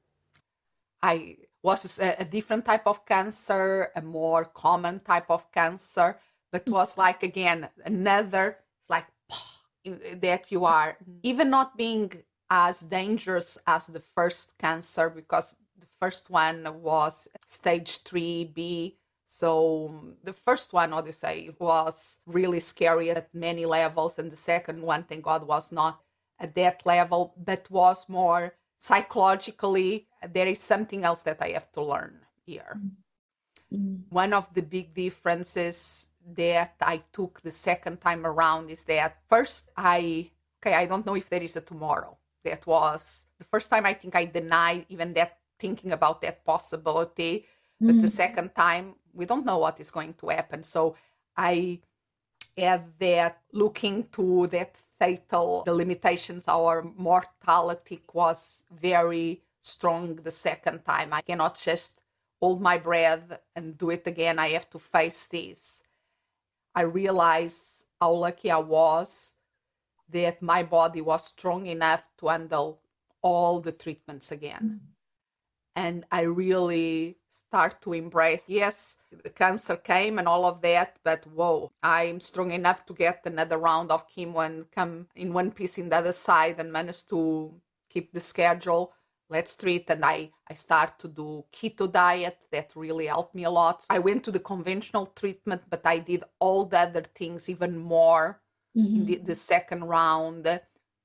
I 1.01 1.37
was 1.63 1.99
a, 1.99 2.21
a 2.21 2.25
different 2.25 2.65
type 2.65 2.87
of 2.87 3.05
cancer, 3.05 3.91
a 3.95 4.01
more 4.01 4.45
common 4.45 4.99
type 5.01 5.29
of 5.29 5.51
cancer, 5.51 6.17
but 6.51 6.65
mm. 6.65 6.73
was 6.73 6.97
like 6.97 7.23
again 7.23 7.69
another 7.85 8.57
like 8.89 9.05
that 10.15 10.51
you 10.51 10.65
are. 10.65 10.93
Mm-hmm. 10.93 11.19
Even 11.23 11.49
not 11.49 11.77
being 11.77 12.11
as 12.49 12.79
dangerous 12.79 13.57
as 13.67 13.87
the 13.87 13.99
first 14.15 14.57
cancer 14.57 15.09
because 15.09 15.55
the 15.77 15.87
first 15.99 16.29
one 16.29 16.81
was 16.81 17.27
stage 17.47 18.03
3b 18.03 18.95
so 19.31 19.89
um, 19.89 20.17
the 20.23 20.33
first 20.33 20.73
one, 20.73 20.91
Odyssey, 20.91 21.55
was 21.59 22.19
really 22.25 22.59
scary 22.59 23.11
at 23.11 23.31
many 23.31 23.63
levels, 23.63 24.17
and 24.17 24.31
the 24.31 24.35
second 24.35 24.81
one, 24.81 25.03
thank 25.03 25.23
God, 25.23 25.45
was 25.45 25.71
not 25.71 26.01
at 26.39 26.55
that 26.55 26.83
level, 26.83 27.35
but 27.37 27.69
was 27.69 28.09
more 28.09 28.55
psychologically. 28.79 30.07
There 30.27 30.47
is 30.47 30.61
something 30.61 31.03
else 31.03 31.23
that 31.23 31.41
I 31.41 31.49
have 31.49 31.71
to 31.73 31.81
learn 31.81 32.19
here. 32.45 32.79
Mm-hmm. 33.73 33.95
One 34.09 34.33
of 34.33 34.53
the 34.53 34.61
big 34.61 34.93
differences 34.93 36.09
that 36.35 36.75
I 36.81 37.01
took 37.13 37.41
the 37.41 37.51
second 37.51 38.01
time 38.01 38.25
around 38.25 38.69
is 38.69 38.83
that 38.85 39.17
first 39.29 39.69
I 39.77 40.31
okay, 40.61 40.75
I 40.75 40.85
don't 40.85 41.05
know 41.05 41.15
if 41.15 41.29
there 41.29 41.41
is 41.41 41.55
a 41.55 41.61
tomorrow. 41.61 42.17
That 42.43 42.65
was 42.67 43.25
the 43.37 43.45
first 43.45 43.69
time 43.69 43.85
I 43.85 43.93
think 43.93 44.15
I 44.15 44.25
denied 44.25 44.85
even 44.89 45.13
that 45.13 45.37
thinking 45.59 45.91
about 45.91 46.21
that 46.21 46.45
possibility. 46.45 47.45
But 47.79 47.89
mm-hmm. 47.89 48.01
the 48.01 48.07
second 48.07 48.55
time 48.55 48.95
we 49.13 49.25
don't 49.25 49.45
know 49.45 49.57
what 49.57 49.79
is 49.79 49.91
going 49.91 50.13
to 50.15 50.29
happen. 50.29 50.63
So 50.63 50.95
I 51.37 51.79
had 52.57 52.83
that 52.99 53.41
looking 53.53 54.07
to 54.11 54.47
that 54.47 54.75
fatal, 54.99 55.63
the 55.65 55.73
limitations, 55.73 56.43
our 56.47 56.83
mortality 56.97 58.01
was 58.13 58.65
very 58.81 59.41
strong 59.61 60.15
the 60.15 60.31
second 60.31 60.85
time. 60.85 61.13
I 61.13 61.21
cannot 61.21 61.57
just 61.57 62.01
hold 62.39 62.61
my 62.61 62.77
breath 62.77 63.39
and 63.55 63.77
do 63.77 63.89
it 63.89 64.07
again. 64.07 64.39
I 64.39 64.49
have 64.49 64.69
to 64.71 64.79
face 64.79 65.27
this. 65.27 65.81
I 66.75 66.81
realize 66.81 67.85
how 67.99 68.13
lucky 68.13 68.51
I 68.51 68.59
was 68.59 69.35
that 70.09 70.41
my 70.41 70.63
body 70.63 71.01
was 71.01 71.25
strong 71.25 71.65
enough 71.65 72.03
to 72.17 72.27
handle 72.27 72.81
all 73.21 73.59
the 73.59 73.71
treatments 73.71 74.31
again. 74.31 74.79
Mm-hmm. 74.79 74.85
And 75.75 76.05
I 76.11 76.21
really 76.21 77.19
start 77.49 77.81
to 77.81 77.93
embrace 77.93 78.47
yes 78.47 78.97
the 79.23 79.29
cancer 79.29 79.75
came 79.75 80.19
and 80.19 80.27
all 80.27 80.45
of 80.45 80.61
that 80.61 80.99
but 81.03 81.25
whoa 81.27 81.71
i'm 81.81 82.19
strong 82.19 82.51
enough 82.51 82.85
to 82.85 82.93
get 82.93 83.25
another 83.25 83.57
round 83.57 83.89
of 83.89 84.07
chemo 84.07 84.45
and 84.45 84.69
come 84.69 85.07
in 85.15 85.33
one 85.33 85.49
piece 85.49 85.79
in 85.79 85.89
the 85.89 85.95
other 85.95 86.11
side 86.11 86.59
and 86.59 86.71
manage 86.71 87.07
to 87.07 87.51
keep 87.89 88.13
the 88.13 88.19
schedule 88.19 88.93
let's 89.29 89.55
treat 89.55 89.89
and 89.89 90.03
i 90.03 90.29
i 90.49 90.53
start 90.53 90.97
to 90.99 91.07
do 91.07 91.43
keto 91.51 91.91
diet 91.91 92.37
that 92.51 92.73
really 92.75 93.05
helped 93.05 93.35
me 93.35 93.43
a 93.43 93.49
lot 93.49 93.85
i 93.89 93.99
went 93.99 94.23
to 94.23 94.31
the 94.31 94.39
conventional 94.39 95.05
treatment 95.05 95.61
but 95.69 95.81
i 95.85 95.97
did 95.97 96.23
all 96.39 96.65
the 96.65 96.79
other 96.79 97.03
things 97.03 97.49
even 97.49 97.77
more 97.77 98.41
mm-hmm. 98.75 99.03
the, 99.03 99.15
the 99.17 99.35
second 99.35 99.83
round 99.83 100.59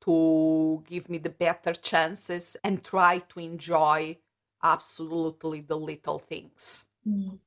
to 0.05 0.83
give 0.87 1.09
me 1.09 1.19
the 1.19 1.31
better 1.31 1.73
chances 1.73 2.57
and 2.63 2.85
try 2.85 3.19
to 3.21 3.41
enjoy 3.41 4.17
absolutely 4.63 5.61
the 5.63 5.77
little 5.77 6.19
things. 6.19 6.85
Mm. 7.09 7.39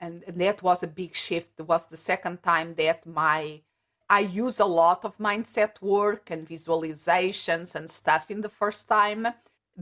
And, 0.00 0.24
and 0.26 0.40
that 0.40 0.62
was 0.62 0.82
a 0.82 0.88
big 0.88 1.14
shift. 1.14 1.52
It 1.58 1.68
was 1.68 1.86
the 1.86 1.96
second 1.96 2.42
time 2.42 2.74
that 2.76 3.06
my 3.06 3.60
I 4.08 4.20
use 4.20 4.58
a 4.58 4.66
lot 4.66 5.04
of 5.04 5.16
mindset 5.18 5.80
work 5.80 6.32
and 6.32 6.48
visualizations 6.48 7.76
and 7.76 7.88
stuff 7.88 8.28
in 8.28 8.40
the 8.40 8.48
first 8.48 8.88
time, 8.88 9.28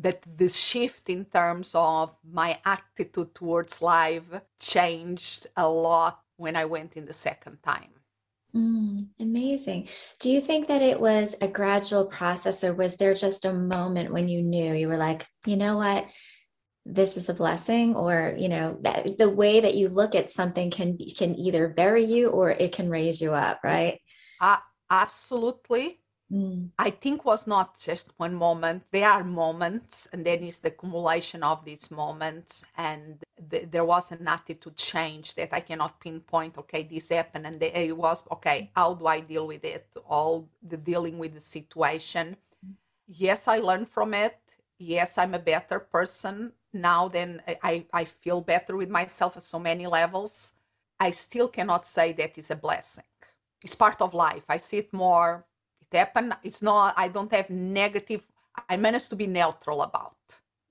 but 0.00 0.22
the 0.36 0.48
shift 0.48 1.10
in 1.10 1.24
terms 1.24 1.72
of 1.74 2.16
my 2.24 2.58
attitude 2.64 3.34
towards 3.34 3.82
life 3.82 4.24
changed 4.58 5.46
a 5.56 5.68
lot 5.68 6.20
when 6.36 6.56
I 6.56 6.64
went 6.64 6.96
in 6.96 7.04
the 7.04 7.12
second 7.12 7.58
time. 7.62 7.90
Mm, 8.54 9.08
amazing. 9.20 9.88
Do 10.20 10.30
you 10.30 10.40
think 10.40 10.68
that 10.68 10.82
it 10.82 10.98
was 10.98 11.34
a 11.40 11.48
gradual 11.48 12.06
process, 12.06 12.64
or 12.64 12.72
was 12.74 12.96
there 12.96 13.14
just 13.14 13.44
a 13.44 13.52
moment 13.52 14.12
when 14.12 14.28
you 14.28 14.42
knew 14.42 14.72
you 14.74 14.88
were 14.88 14.96
like, 14.96 15.26
you 15.46 15.56
know 15.56 15.76
what? 15.76 16.08
this 16.90 17.18
is 17.18 17.28
a 17.28 17.34
blessing 17.34 17.94
or 17.94 18.34
you 18.38 18.48
know 18.48 18.80
the 19.18 19.28
way 19.28 19.60
that 19.60 19.74
you 19.74 19.88
look 19.88 20.14
at 20.14 20.30
something 20.30 20.70
can 20.70 20.96
can 21.16 21.38
either 21.38 21.68
bury 21.68 22.04
you 22.04 22.30
or 22.30 22.50
it 22.50 22.72
can 22.72 22.88
raise 22.88 23.20
you 23.20 23.32
up 23.32 23.60
right 23.62 24.00
uh, 24.40 24.56
absolutely 24.90 26.00
mm. 26.32 26.68
i 26.78 26.90
think 26.90 27.24
was 27.24 27.46
not 27.46 27.78
just 27.78 28.12
one 28.18 28.34
moment 28.34 28.82
there 28.90 29.08
are 29.08 29.24
moments 29.24 30.08
and 30.12 30.24
then 30.24 30.42
it's 30.42 30.58
the 30.60 30.68
accumulation 30.68 31.42
of 31.42 31.64
these 31.64 31.90
moments 31.90 32.64
and 32.76 33.22
th- 33.50 33.68
there 33.70 33.84
was 33.84 34.12
an 34.12 34.26
attitude 34.28 34.76
change 34.76 35.34
that 35.34 35.52
i 35.52 35.60
cannot 35.60 36.00
pinpoint 36.00 36.58
okay 36.58 36.82
this 36.82 37.08
happened 37.08 37.46
and 37.46 37.62
it 37.62 37.96
was 37.96 38.26
okay 38.30 38.70
how 38.74 38.94
do 38.94 39.06
i 39.06 39.20
deal 39.20 39.46
with 39.46 39.64
it 39.64 39.86
all 40.08 40.48
the 40.68 40.76
dealing 40.76 41.18
with 41.18 41.34
the 41.34 41.40
situation 41.40 42.36
mm. 42.66 42.74
yes 43.06 43.48
i 43.48 43.58
learned 43.58 43.88
from 43.88 44.14
it 44.14 44.38
yes, 44.78 45.18
I'm 45.18 45.34
a 45.34 45.38
better 45.38 45.78
person 45.80 46.52
now 46.72 47.08
than 47.08 47.42
I, 47.62 47.86
I 47.92 48.04
feel 48.04 48.40
better 48.40 48.76
with 48.76 48.88
myself 48.88 49.36
at 49.36 49.42
so 49.42 49.58
many 49.58 49.86
levels. 49.86 50.52
I 51.00 51.10
still 51.10 51.48
cannot 51.48 51.86
say 51.86 52.12
that 52.12 52.38
is 52.38 52.50
a 52.50 52.56
blessing. 52.56 53.04
It's 53.62 53.74
part 53.74 54.00
of 54.00 54.14
life. 54.14 54.44
I 54.48 54.56
see 54.58 54.78
it 54.78 54.92
more. 54.92 55.44
Happened. 55.92 56.36
It's 56.42 56.62
not. 56.62 56.94
I 56.96 57.08
don't 57.08 57.32
have 57.32 57.50
negative. 57.50 58.26
I 58.68 58.76
managed 58.76 59.10
to 59.10 59.16
be 59.16 59.26
neutral 59.26 59.82
about. 59.82 60.16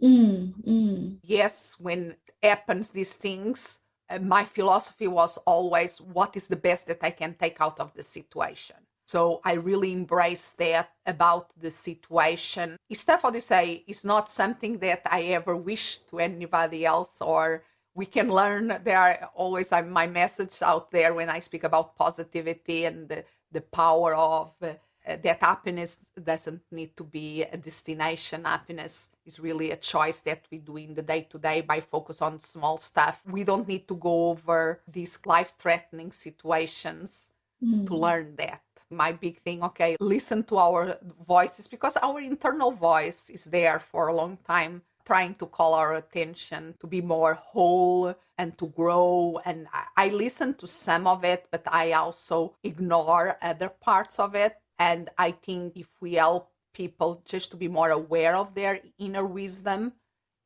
Mm, 0.01 0.53
mm. 0.63 1.17
Yes, 1.23 1.75
when 1.79 2.15
happens 2.43 2.91
these 2.91 3.15
things, 3.15 3.79
uh, 4.09 4.19
my 4.19 4.45
philosophy 4.45 5.07
was 5.07 5.37
always 5.45 5.99
what 5.99 6.35
is 6.35 6.47
the 6.47 6.55
best 6.55 6.87
that 6.87 6.99
I 7.01 7.09
can 7.09 7.33
take 7.33 7.59
out 7.59 7.79
of 7.79 7.93
the 7.93 8.03
situation. 8.03 8.77
So 9.07 9.39
I 9.45 9.53
really 9.53 9.93
embrace 9.93 10.51
that 10.53 10.91
about 11.05 11.49
the 11.57 11.71
situation. 11.71 12.75
Stuff, 12.91 13.21
how 13.21 13.29
do 13.31 13.37
you 13.37 13.41
say, 13.41 13.83
is 13.87 14.03
not 14.03 14.29
something 14.29 14.79
that 14.79 15.01
I 15.05 15.21
ever 15.33 15.55
wish 15.55 15.99
to 16.09 16.19
anybody 16.19 16.85
else 16.85 17.21
or 17.21 17.63
we 17.95 18.05
can 18.05 18.29
learn. 18.29 18.79
There 18.83 18.99
are 18.99 19.29
always 19.33 19.71
uh, 19.71 19.81
my 19.83 20.07
message 20.07 20.61
out 20.61 20.91
there 20.91 21.13
when 21.13 21.29
I 21.29 21.39
speak 21.39 21.63
about 21.63 21.95
positivity 21.95 22.85
and 22.85 23.07
the, 23.07 23.23
the 23.53 23.61
power 23.61 24.13
of 24.13 24.53
uh, 24.61 24.73
that 25.15 25.41
happiness 25.41 25.99
doesn't 26.21 26.61
need 26.71 26.95
to 26.97 27.03
be 27.03 27.43
a 27.43 27.57
destination. 27.57 28.43
Happiness 28.43 29.09
is 29.25 29.39
really 29.39 29.71
a 29.71 29.77
choice 29.77 30.21
that 30.21 30.45
we 30.51 30.57
do 30.57 30.77
in 30.77 30.93
the 30.93 31.01
day 31.01 31.21
to 31.29 31.37
day 31.39 31.61
by 31.61 31.79
focus 31.79 32.21
on 32.21 32.39
small 32.39 32.77
stuff. 32.77 33.21
We 33.25 33.43
don't 33.43 33.67
need 33.67 33.87
to 33.87 33.95
go 33.95 34.29
over 34.29 34.81
these 34.87 35.17
life 35.25 35.53
threatening 35.57 36.11
situations 36.11 37.29
mm. 37.63 37.85
to 37.87 37.95
learn 37.95 38.35
that 38.37 38.61
my 38.89 39.11
big 39.11 39.37
thing 39.39 39.63
okay 39.63 39.97
listen 39.99 40.43
to 40.43 40.57
our 40.57 40.97
voices 41.27 41.67
because 41.67 41.97
our 41.97 42.19
internal 42.21 42.71
voice 42.71 43.29
is 43.29 43.45
there 43.45 43.79
for 43.79 44.07
a 44.07 44.13
long 44.13 44.37
time 44.47 44.81
trying 45.05 45.35
to 45.35 45.45
call 45.45 45.73
our 45.73 45.95
attention 45.95 46.73
to 46.79 46.87
be 46.87 47.01
more 47.01 47.33
whole 47.33 48.13
and 48.37 48.57
to 48.57 48.67
grow 48.67 49.39
and 49.45 49.67
i 49.97 50.07
listen 50.09 50.53
to 50.53 50.67
some 50.67 51.05
of 51.07 51.25
it 51.25 51.45
but 51.51 51.63
i 51.67 51.91
also 51.91 52.55
ignore 52.63 53.37
other 53.41 53.69
parts 53.69 54.19
of 54.19 54.35
it 54.35 54.55
and 54.79 55.09
i 55.17 55.31
think 55.31 55.75
if 55.75 55.87
we 56.01 56.15
help 56.15 56.51
people 56.73 57.21
just 57.25 57.51
to 57.51 57.57
be 57.57 57.67
more 57.67 57.91
aware 57.91 58.35
of 58.35 58.53
their 58.53 58.79
inner 58.99 59.25
wisdom 59.25 59.91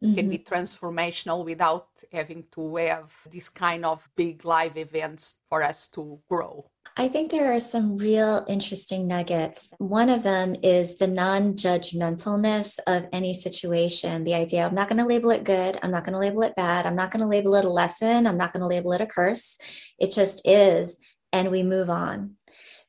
mm-hmm. 0.04 0.16
can 0.16 0.30
be 0.30 0.38
mm-hmm. 0.38 0.54
transformational 0.54 1.44
without 1.44 1.88
having 2.12 2.44
to 2.52 2.76
have 2.76 3.12
this 3.32 3.50
kind 3.50 3.86
of 3.86 4.08
big 4.16 4.46
live 4.46 4.78
events 4.78 5.36
for 5.50 5.62
us 5.64 5.88
to 5.90 6.20
grow 6.30 6.66
I 6.98 7.08
think 7.08 7.32
there 7.32 7.54
are 7.54 7.60
some 7.60 7.96
real 7.96 8.44
interesting 8.48 9.08
nuggets. 9.08 9.70
One 9.78 10.10
of 10.10 10.24
them 10.24 10.56
is 10.62 10.98
the 10.98 11.08
non 11.08 11.54
judgmentalness 11.54 12.80
of 12.86 13.08
any 13.14 13.34
situation. 13.34 14.24
The 14.24 14.34
idea 14.34 14.66
I'm 14.66 14.76
not 14.76 14.90
going 14.90 15.00
to 15.00 15.08
label 15.08 15.32
it 15.32 15.44
good. 15.44 15.80
I'm 15.82 15.92
not 15.92 16.04
going 16.04 16.14
to 16.14 16.20
label 16.20 16.44
it 16.44 16.56
bad. 16.56 16.86
I'm 16.86 16.96
not 16.96 17.12
going 17.12 17.22
to 17.22 17.28
label 17.28 17.56
it 17.56 17.66
a 17.66 17.70
lesson. 17.70 18.28
I'm 18.28 18.38
not 18.38 18.52
going 18.52 18.62
to 18.62 18.68
label 18.68 18.92
it 18.92 19.02
a 19.02 19.06
curse. 19.06 19.58
It 20.00 20.12
just 20.12 20.42
is. 20.46 20.98
And 21.32 21.50
we 21.50 21.64
move 21.64 21.90
on 21.90 22.36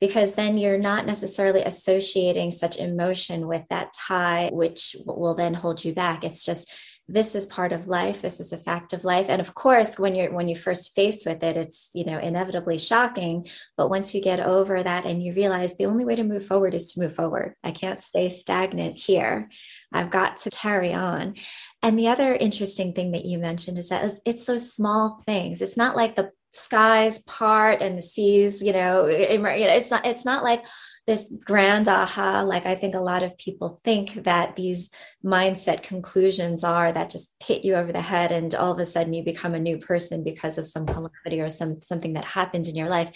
because 0.03 0.33
then 0.33 0.59
you're 0.59 0.79
not 0.79 1.07
necessarily 1.07 1.63
associating 1.63 2.51
such 2.51 2.77
emotion 2.77 3.47
with 3.47 3.63
that 3.71 3.95
tie, 3.95 4.51
which 4.53 4.97
will 5.07 5.33
then 5.33 5.55
hold 5.55 5.85
you 5.85 5.95
back. 5.95 6.25
It's 6.25 6.45
just 6.45 6.69
this 7.07 7.37
is 7.37 7.47
part 7.47 7.73
of 7.73 7.89
life 7.89 8.23
this 8.23 8.39
is 8.39 8.53
a 8.53 8.57
fact 8.57 8.93
of 8.93 9.05
life 9.05 9.27
and 9.29 9.41
of 9.41 9.55
course 9.55 9.99
when 9.99 10.15
you're 10.15 10.33
when 10.33 10.47
you 10.47 10.55
first 10.55 10.95
faced 10.95 11.27
with 11.27 11.43
it 11.43 11.57
it's 11.57 11.91
you 11.95 12.05
know 12.05 12.17
inevitably 12.17 12.79
shocking 12.79 13.45
but 13.77 13.91
once 13.91 14.15
you 14.15 14.23
get 14.23 14.39
over 14.39 14.81
that 14.81 15.05
and 15.05 15.21
you 15.21 15.35
realize 15.35 15.75
the 15.75 15.87
only 15.87 16.05
way 16.05 16.15
to 16.15 16.23
move 16.23 16.47
forward 16.47 16.75
is 16.75 16.93
to 16.93 17.01
move 17.01 17.13
forward 17.13 17.55
i 17.65 17.73
can't 17.73 17.99
stay 17.99 18.39
stagnant 18.39 18.97
here 18.97 19.49
I've 19.95 20.11
got 20.11 20.39
to 20.39 20.51
carry 20.51 20.93
on. 20.95 21.35
And 21.83 21.99
the 21.99 22.09
other 22.09 22.35
interesting 22.35 22.93
thing 22.93 23.13
that 23.13 23.27
you 23.27 23.39
mentioned 23.39 23.79
is 23.79 23.91
that 23.91 24.19
it's 24.25 24.45
those 24.47 24.73
small 24.73 25.23
things. 25.27 25.61
It's 25.61 25.77
not 25.77 25.97
like 25.97 26.17
the 26.17 26.31
skies 26.53 27.19
part 27.21 27.81
and 27.81 27.99
the 27.99 28.03
seas, 28.03 28.63
you 28.63 28.73
know, 28.73 29.07
it's 29.07 29.91
not 29.91 30.07
it's 30.07 30.25
not 30.25 30.45
like 30.45 30.65
this 31.07 31.35
grand 31.45 31.89
aha 31.89 32.43
like 32.43 32.65
i 32.65 32.77
think 32.77 32.95
a 32.95 33.01
lot 33.01 33.25
of 33.25 33.37
people 33.37 33.81
think 33.83 34.23
that 34.23 34.55
these 34.55 34.89
mindset 35.25 35.83
conclusions 35.83 36.63
are 36.63 36.93
that 36.93 37.11
just 37.11 37.29
hit 37.41 37.65
you 37.65 37.75
over 37.75 37.93
the 37.93 38.01
head 38.01 38.31
and 38.31 38.55
all 38.55 38.73
of 38.73 38.79
a 38.79 38.87
sudden 38.87 39.13
you 39.13 39.25
become 39.25 39.55
a 39.55 39.61
new 39.61 39.79
person 39.79 40.23
because 40.23 40.59
of 40.59 40.67
some 40.67 40.87
calamity 40.87 41.41
or 41.41 41.49
some 41.49 41.81
something 41.81 42.13
that 42.13 42.25
happened 42.25 42.69
in 42.69 42.77
your 42.77 42.89
life. 42.89 43.11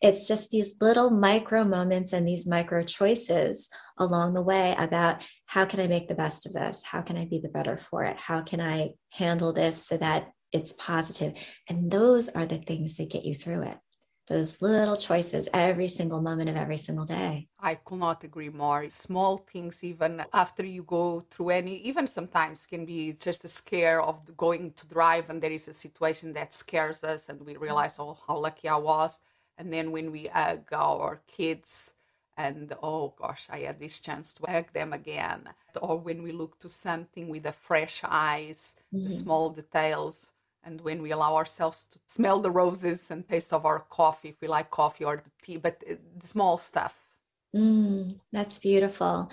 It's 0.00 0.28
just 0.28 0.50
these 0.50 0.74
little 0.80 1.10
micro 1.10 1.64
moments 1.64 2.12
and 2.12 2.28
these 2.28 2.46
micro 2.46 2.84
choices 2.84 3.68
along 3.98 4.34
the 4.34 4.42
way 4.42 4.74
about 4.78 5.22
how 5.46 5.64
can 5.64 5.80
i 5.80 5.86
make 5.86 6.08
the 6.08 6.14
best 6.14 6.46
of 6.46 6.52
this? 6.52 6.82
How 6.84 7.02
can 7.02 7.16
i 7.16 7.24
be 7.24 7.40
the 7.40 7.48
better 7.48 7.78
for 7.78 8.04
it? 8.04 8.16
How 8.16 8.42
can 8.42 8.60
i 8.60 8.90
handle 9.10 9.52
this 9.52 9.84
so 9.84 9.96
that 9.96 10.28
it's 10.54 10.72
positive 10.72 11.34
and 11.68 11.90
those 11.90 12.28
are 12.30 12.46
the 12.46 12.58
things 12.58 12.96
that 12.96 13.10
get 13.10 13.24
you 13.24 13.34
through 13.34 13.62
it 13.62 13.78
those 14.26 14.62
little 14.62 14.96
choices 14.96 15.48
every 15.52 15.86
single 15.86 16.22
moment 16.22 16.48
of 16.48 16.56
every 16.56 16.78
single 16.78 17.04
day. 17.04 17.46
I 17.60 17.74
could 17.74 17.98
not 17.98 18.24
agree 18.24 18.48
more. 18.48 18.88
Small 18.88 19.36
things, 19.36 19.84
even 19.84 20.24
after 20.32 20.64
you 20.64 20.82
go 20.84 21.20
through 21.20 21.50
any, 21.50 21.76
even 21.82 22.06
sometimes 22.06 22.64
can 22.64 22.86
be 22.86 23.12
just 23.12 23.44
a 23.44 23.48
scare 23.48 24.00
of 24.00 24.34
going 24.36 24.72
to 24.72 24.86
drive 24.86 25.28
and 25.28 25.42
there 25.42 25.52
is 25.52 25.68
a 25.68 25.74
situation 25.74 26.32
that 26.32 26.54
scares 26.54 27.04
us 27.04 27.28
and 27.28 27.44
we 27.44 27.56
realize, 27.56 27.98
oh, 27.98 28.16
how 28.26 28.38
lucky 28.38 28.66
I 28.66 28.76
was. 28.76 29.20
And 29.58 29.70
then 29.70 29.92
when 29.92 30.10
we 30.10 30.26
hug 30.26 30.72
our 30.72 31.20
kids, 31.26 31.92
and 32.36 32.72
oh 32.82 33.14
gosh, 33.16 33.46
I 33.50 33.60
had 33.60 33.78
this 33.78 34.00
chance 34.00 34.34
to 34.34 34.50
hug 34.50 34.72
them 34.72 34.92
again. 34.92 35.48
Or 35.80 35.98
when 35.98 36.22
we 36.22 36.32
look 36.32 36.58
to 36.60 36.68
something 36.68 37.28
with 37.28 37.46
a 37.46 37.52
fresh 37.52 38.00
eyes, 38.02 38.74
mm-hmm. 38.92 39.04
the 39.04 39.10
small 39.10 39.50
details 39.50 40.32
and 40.64 40.80
when 40.80 41.02
we 41.02 41.12
allow 41.12 41.36
ourselves 41.36 41.86
to 41.90 41.98
smell 42.06 42.40
the 42.40 42.50
roses 42.50 43.10
and 43.10 43.28
taste 43.28 43.52
of 43.52 43.66
our 43.66 43.80
coffee 43.90 44.30
if 44.30 44.40
we 44.40 44.48
like 44.48 44.70
coffee 44.70 45.04
or 45.04 45.16
the 45.16 45.30
tea 45.42 45.56
but 45.56 45.82
uh, 45.90 45.94
the 46.18 46.26
small 46.26 46.58
stuff 46.58 47.03
Mm, 47.54 48.18
that's 48.32 48.58
beautiful. 48.58 49.30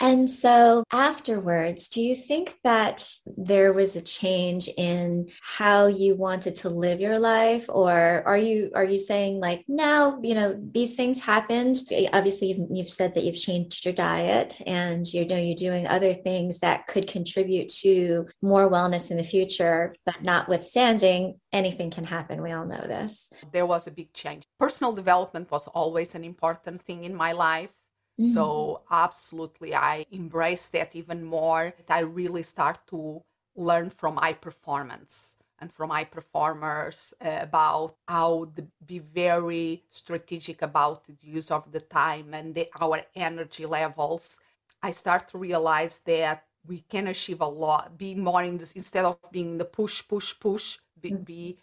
And 0.00 0.30
so, 0.30 0.84
afterwards, 0.90 1.88
do 1.88 2.00
you 2.00 2.16
think 2.16 2.56
that 2.64 3.06
there 3.36 3.74
was 3.74 3.94
a 3.94 4.00
change 4.00 4.70
in 4.78 5.28
how 5.42 5.86
you 5.86 6.14
wanted 6.14 6.54
to 6.56 6.70
live 6.70 6.98
your 6.98 7.18
life, 7.18 7.66
or 7.68 8.22
are 8.24 8.38
you 8.38 8.70
are 8.74 8.84
you 8.84 8.98
saying 8.98 9.40
like 9.40 9.64
now, 9.68 10.18
you 10.22 10.34
know, 10.34 10.56
these 10.56 10.94
things 10.94 11.20
happened? 11.20 11.80
Obviously, 12.12 12.52
you've, 12.52 12.68
you've 12.70 12.90
said 12.90 13.14
that 13.14 13.24
you've 13.24 13.36
changed 13.36 13.84
your 13.84 13.94
diet, 13.94 14.58
and 14.66 15.06
you 15.12 15.26
know 15.26 15.36
you're 15.36 15.54
doing 15.54 15.86
other 15.86 16.14
things 16.14 16.60
that 16.60 16.86
could 16.86 17.06
contribute 17.06 17.68
to 17.80 18.28
more 18.40 18.70
wellness 18.70 19.10
in 19.10 19.18
the 19.18 19.24
future. 19.24 19.90
But 20.06 20.22
notwithstanding, 20.22 21.38
anything 21.52 21.90
can 21.90 22.04
happen. 22.04 22.42
We 22.42 22.52
all 22.52 22.66
know 22.66 22.80
this. 22.86 23.30
There 23.52 23.66
was 23.66 23.86
a 23.86 23.90
big 23.90 24.12
change. 24.12 24.44
Personal 24.58 24.92
development 24.92 25.50
was 25.50 25.68
always 25.68 26.14
an 26.14 26.24
important 26.24 26.82
thing 26.82 27.04
in 27.04 27.14
my 27.14 27.32
life. 27.32 27.72
Mm-hmm. 28.20 28.32
So, 28.32 28.82
absolutely, 28.90 29.74
I 29.74 30.04
embrace 30.10 30.68
that 30.68 30.96
even 30.96 31.22
more. 31.24 31.72
I 31.88 32.00
really 32.00 32.42
start 32.42 32.78
to 32.88 33.22
learn 33.54 33.90
from 33.90 34.16
my 34.16 34.32
performance 34.32 35.36
and 35.60 35.72
from 35.72 35.88
my 35.88 36.04
performers 36.04 37.14
uh, 37.20 37.38
about 37.40 37.96
how 38.06 38.50
to 38.56 38.62
be 38.86 39.00
very 39.00 39.82
strategic 39.90 40.62
about 40.62 41.04
the 41.04 41.16
use 41.22 41.50
of 41.50 41.70
the 41.72 41.80
time 41.80 42.34
and 42.34 42.54
the, 42.54 42.68
our 42.80 43.02
energy 43.14 43.66
levels. 43.66 44.38
I 44.82 44.92
start 44.92 45.28
to 45.28 45.38
realize 45.38 46.00
that 46.00 46.44
we 46.68 46.80
can 46.88 47.08
achieve 47.08 47.40
a 47.40 47.46
lot, 47.46 47.96
be 47.98 48.14
more 48.14 48.42
in 48.44 48.58
this 48.58 48.72
instead 48.72 49.04
of 49.04 49.18
being 49.32 49.58
the 49.58 49.64
push, 49.64 50.06
push, 50.06 50.38
push, 50.38 50.78
be, 51.00 51.12
mm. 51.12 51.24
be 51.24 51.58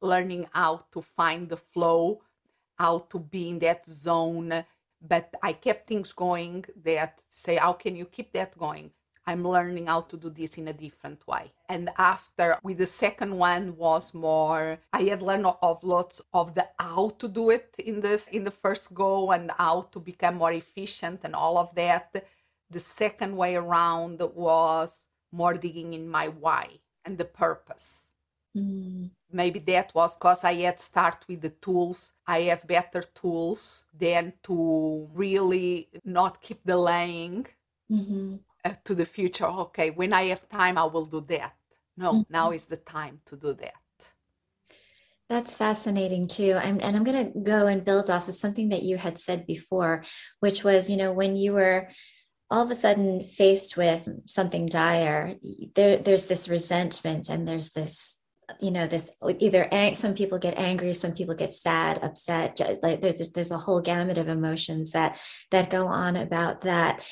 learning 0.00 0.48
how 0.52 0.80
to 0.92 1.02
find 1.02 1.48
the 1.48 1.56
flow, 1.56 2.22
how 2.76 2.98
to 3.10 3.18
be 3.18 3.50
in 3.50 3.58
that 3.60 3.86
zone. 3.86 4.64
But 5.00 5.32
I 5.42 5.52
kept 5.52 5.86
things 5.86 6.12
going 6.12 6.64
that 6.82 7.22
say, 7.28 7.56
how 7.56 7.74
can 7.74 7.94
you 7.94 8.06
keep 8.06 8.32
that 8.32 8.58
going? 8.58 8.90
I'm 9.28 9.46
learning 9.46 9.88
how 9.88 10.00
to 10.00 10.16
do 10.16 10.30
this 10.30 10.56
in 10.56 10.68
a 10.68 10.72
different 10.72 11.20
way. 11.28 11.52
And 11.68 11.90
after 11.98 12.58
with 12.62 12.78
the 12.78 12.86
second 12.86 13.36
one 13.36 13.76
was 13.76 14.14
more 14.14 14.78
I 14.94 15.02
had 15.02 15.20
learned 15.20 15.44
of 15.44 15.84
lots 15.84 16.22
of 16.32 16.54
the 16.54 16.66
how 16.78 17.10
to 17.18 17.28
do 17.28 17.50
it 17.50 17.76
in 17.78 18.00
the 18.00 18.22
in 18.32 18.42
the 18.44 18.50
first 18.50 18.94
go 18.94 19.32
and 19.32 19.50
how 19.58 19.82
to 19.92 20.00
become 20.00 20.36
more 20.36 20.52
efficient 20.52 21.20
and 21.24 21.34
all 21.34 21.58
of 21.58 21.74
that. 21.74 22.24
The 22.70 22.80
second 22.80 23.36
way 23.36 23.56
around 23.56 24.20
was 24.34 25.06
more 25.32 25.54
digging 25.54 25.94
in 25.94 26.08
my 26.08 26.28
why 26.28 26.80
and 27.04 27.16
the 27.16 27.24
purpose 27.24 28.08
Mm. 28.58 29.10
Maybe 29.30 29.58
that 29.60 29.94
was 29.94 30.16
because 30.16 30.42
I 30.44 30.54
had 30.54 30.80
start 30.80 31.24
with 31.28 31.42
the 31.42 31.50
tools. 31.50 32.12
I 32.26 32.42
have 32.42 32.66
better 32.66 33.02
tools 33.02 33.84
than 33.98 34.32
to 34.44 35.08
really 35.12 35.88
not 36.04 36.40
keep 36.40 36.64
delaying 36.64 37.46
mm-hmm. 37.90 38.36
uh, 38.64 38.74
to 38.84 38.94
the 38.94 39.04
future. 39.04 39.46
Okay, 39.46 39.90
when 39.90 40.12
I 40.12 40.22
have 40.24 40.48
time, 40.48 40.78
I 40.78 40.84
will 40.84 41.04
do 41.04 41.20
that. 41.28 41.54
No, 41.96 42.12
mm-hmm. 42.12 42.32
now 42.32 42.52
is 42.52 42.66
the 42.66 42.78
time 42.78 43.20
to 43.26 43.36
do 43.36 43.52
that. 43.52 43.74
That's 45.28 45.54
fascinating 45.54 46.26
too. 46.26 46.54
I'm, 46.54 46.80
and 46.80 46.96
I'm 46.96 47.04
going 47.04 47.32
to 47.32 47.38
go 47.38 47.66
and 47.66 47.84
build 47.84 48.08
off 48.08 48.28
of 48.28 48.34
something 48.34 48.70
that 48.70 48.82
you 48.82 48.96
had 48.96 49.18
said 49.18 49.46
before, 49.46 50.04
which 50.40 50.64
was, 50.64 50.88
you 50.88 50.96
know, 50.96 51.12
when 51.12 51.36
you 51.36 51.52
were 51.52 51.90
all 52.50 52.64
of 52.64 52.70
a 52.70 52.74
sudden 52.74 53.24
faced 53.24 53.76
with 53.76 54.08
something 54.26 54.66
dire, 54.66 55.36
there, 55.74 55.98
there's 55.98 56.26
this 56.26 56.48
resentment 56.48 57.28
and 57.28 57.46
there's 57.46 57.70
this 57.70 58.18
you 58.60 58.70
know 58.70 58.86
this 58.86 59.10
either 59.40 59.68
ang- 59.70 59.94
some 59.94 60.14
people 60.14 60.38
get 60.38 60.58
angry 60.58 60.94
some 60.94 61.12
people 61.12 61.34
get 61.34 61.52
sad 61.52 62.02
upset 62.02 62.58
like 62.82 63.02
there's 63.02 63.30
there's 63.32 63.50
a 63.50 63.58
whole 63.58 63.82
gamut 63.82 64.16
of 64.16 64.28
emotions 64.28 64.92
that 64.92 65.18
that 65.50 65.68
go 65.68 65.86
on 65.86 66.16
about 66.16 66.62
that. 66.62 67.04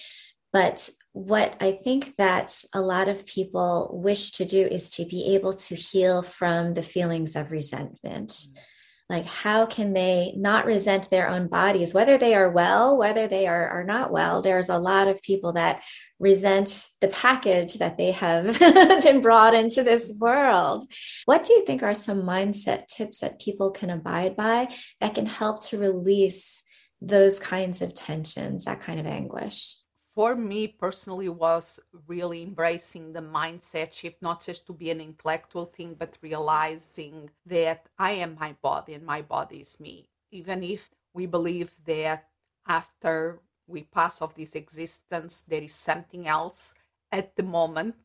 But 0.53 0.88
what 1.12 1.57
i 1.61 1.72
think 1.72 2.14
that 2.16 2.62
a 2.75 2.81
lot 2.81 3.09
of 3.09 3.27
people 3.27 3.90
wish 3.92 4.33
to 4.33 4.44
do 4.44 4.66
is 4.66 4.90
to 4.90 5.05
be 5.05 5.35
able 5.35 5.53
to 5.53 5.75
heal 5.75 6.22
from 6.22 6.72
the 6.72 6.83
feelings 6.83 7.37
of 7.37 7.51
resentment. 7.51 8.31
Mm-hmm 8.31 8.61
like 9.09 9.25
how 9.25 9.66
can 9.66 9.92
they 9.92 10.35
not 10.37 10.66
resent 10.66 11.11
their 11.11 11.29
own 11.29 11.49
bodies? 11.49 11.95
Whether 11.95 12.19
they 12.19 12.35
are 12.35 12.51
well 12.51 12.97
whether 12.97 13.27
they 13.29 13.47
are, 13.47 13.69
are 13.69 13.85
not 13.85 14.11
well 14.11 14.42
there's 14.42 14.69
a 14.69 14.79
lot 14.79 15.09
of 15.09 15.23
people 15.23 15.53
that 15.53 15.83
resent 16.19 16.88
the 17.01 17.09
package 17.09 17.75
that 17.75 17.99
they 17.99 18.12
have 18.12 18.59
been 18.59 19.21
brought 19.21 19.55
into 19.55 19.83
this 19.83 20.11
world. 20.19 20.85
What 21.27 21.45
do 21.45 21.53
you 21.53 21.64
think 21.64 21.83
are 21.83 21.95
some 21.95 22.23
mindset 22.23 22.88
tips 22.88 23.21
that 23.21 23.40
people 23.40 23.71
can 23.71 23.90
abide 23.90 24.37
by 24.37 24.69
that 25.01 25.14
can 25.14 25.27
help 25.27 25.62
to 25.66 25.79
release 25.79 26.62
those 27.01 27.38
kinds 27.38 27.83
of 27.83 27.95
tensions 27.95 28.64
that 28.64 28.81
kind 28.81 28.99
of 28.99 29.07
anguish 29.07 29.77
for 30.17 30.35
me 30.35 30.67
personally 30.67 31.29
was 31.29 31.79
really 32.09 32.43
embracing 32.43 33.13
the 33.13 33.21
mindset 33.21 33.93
shift 33.93 34.23
not 34.23 34.43
just 34.45 34.67
to 34.67 34.73
be 34.73 34.91
an 34.91 35.01
intellectual 35.01 35.67
thing 35.67 35.95
but 35.95 36.19
realizing 36.23 37.31
that 37.45 37.87
i 37.99 38.13
am 38.13 38.35
my 38.41 38.53
body 38.63 38.95
and 38.95 39.05
my 39.05 39.23
body 39.23 39.61
is 39.61 39.79
me 39.79 40.09
even 40.33 40.63
if 40.65 40.91
we 41.13 41.27
believe 41.27 41.77
that 41.85 42.29
after 42.67 43.39
we 43.69 43.83
pass 43.83 44.23
off 44.23 44.35
this 44.35 44.55
existence 44.55 45.43
there 45.43 45.63
is 45.63 45.75
something 45.75 46.27
else 46.27 46.75
at 47.13 47.37
the 47.37 47.43
moment 47.43 47.97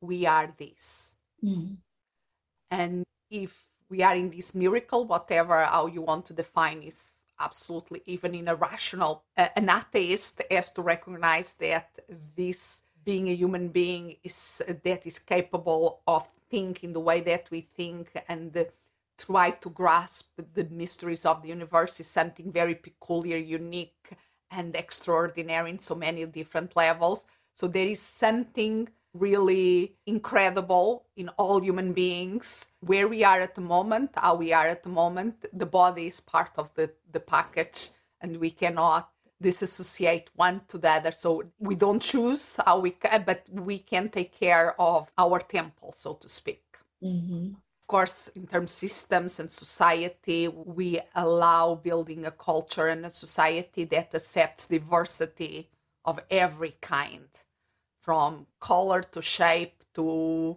we 0.00 0.26
are 0.26 0.52
this 0.56 1.16
mm. 1.44 1.76
and 2.70 3.04
if 3.30 3.66
we 3.90 4.02
are 4.02 4.16
in 4.16 4.30
this 4.30 4.54
miracle 4.54 5.04
whatever 5.04 5.62
how 5.64 5.86
you 5.86 6.00
want 6.00 6.24
to 6.24 6.32
define 6.32 6.82
is 6.82 7.17
absolutely 7.40 8.02
even 8.06 8.34
in 8.34 8.48
a 8.48 8.54
rational 8.54 9.22
uh, 9.36 9.48
an 9.56 9.68
atheist 9.70 10.42
has 10.50 10.70
to 10.72 10.82
recognize 10.82 11.54
that 11.54 11.98
this 12.36 12.82
being 13.04 13.28
a 13.28 13.34
human 13.34 13.68
being 13.68 14.16
is 14.24 14.62
that 14.84 15.06
is 15.06 15.18
capable 15.18 16.00
of 16.06 16.28
thinking 16.50 16.92
the 16.92 17.00
way 17.00 17.20
that 17.20 17.48
we 17.50 17.60
think 17.76 18.10
and 18.28 18.56
uh, 18.56 18.64
try 19.18 19.50
to 19.50 19.70
grasp 19.70 20.28
the 20.54 20.64
mysteries 20.70 21.26
of 21.26 21.42
the 21.42 21.48
universe 21.48 22.00
is 22.00 22.06
something 22.06 22.52
very 22.52 22.74
peculiar 22.74 23.36
unique 23.36 24.10
and 24.50 24.76
extraordinary 24.76 25.70
in 25.70 25.78
so 25.78 25.94
many 25.94 26.24
different 26.24 26.74
levels. 26.76 27.26
So 27.54 27.66
there 27.66 27.86
is 27.86 28.00
something 28.00 28.88
really 29.18 29.96
incredible 30.06 31.06
in 31.16 31.28
all 31.30 31.60
human 31.60 31.92
beings. 31.92 32.68
Where 32.80 33.08
we 33.08 33.24
are 33.24 33.40
at 33.40 33.54
the 33.54 33.60
moment 33.60 34.10
how 34.14 34.36
we 34.36 34.52
are 34.52 34.66
at 34.66 34.82
the 34.82 34.88
moment 34.88 35.46
the 35.52 35.66
body 35.66 36.06
is 36.06 36.20
part 36.20 36.52
of 36.58 36.72
the 36.74 36.90
the 37.12 37.20
package 37.20 37.90
and 38.20 38.36
we 38.36 38.50
cannot 38.50 39.10
disassociate 39.40 40.30
one 40.34 40.60
to 40.68 40.78
the 40.78 40.90
other. 40.90 41.12
So 41.12 41.44
we 41.58 41.74
don't 41.74 42.02
choose 42.02 42.58
how 42.64 42.80
we 42.80 42.92
can 42.92 43.24
but 43.24 43.42
we 43.50 43.78
can 43.78 44.08
take 44.08 44.32
care 44.32 44.80
of 44.80 45.10
our 45.16 45.38
temple 45.38 45.92
so 45.92 46.14
to 46.14 46.28
speak. 46.28 46.62
Mm-hmm. 47.02 47.54
of 47.54 47.86
course 47.86 48.26
in 48.34 48.48
terms 48.48 48.72
of 48.72 48.76
systems 48.76 49.38
and 49.38 49.48
society 49.48 50.48
we 50.48 51.00
allow 51.14 51.76
building 51.76 52.26
a 52.26 52.32
culture 52.32 52.88
and 52.88 53.06
a 53.06 53.10
society 53.10 53.84
that 53.84 54.12
accepts 54.12 54.66
diversity 54.66 55.70
of 56.04 56.18
every 56.28 56.74
kind 56.80 57.28
from 58.08 58.46
color 58.58 59.02
to 59.02 59.20
shape 59.20 59.84
to 59.92 60.56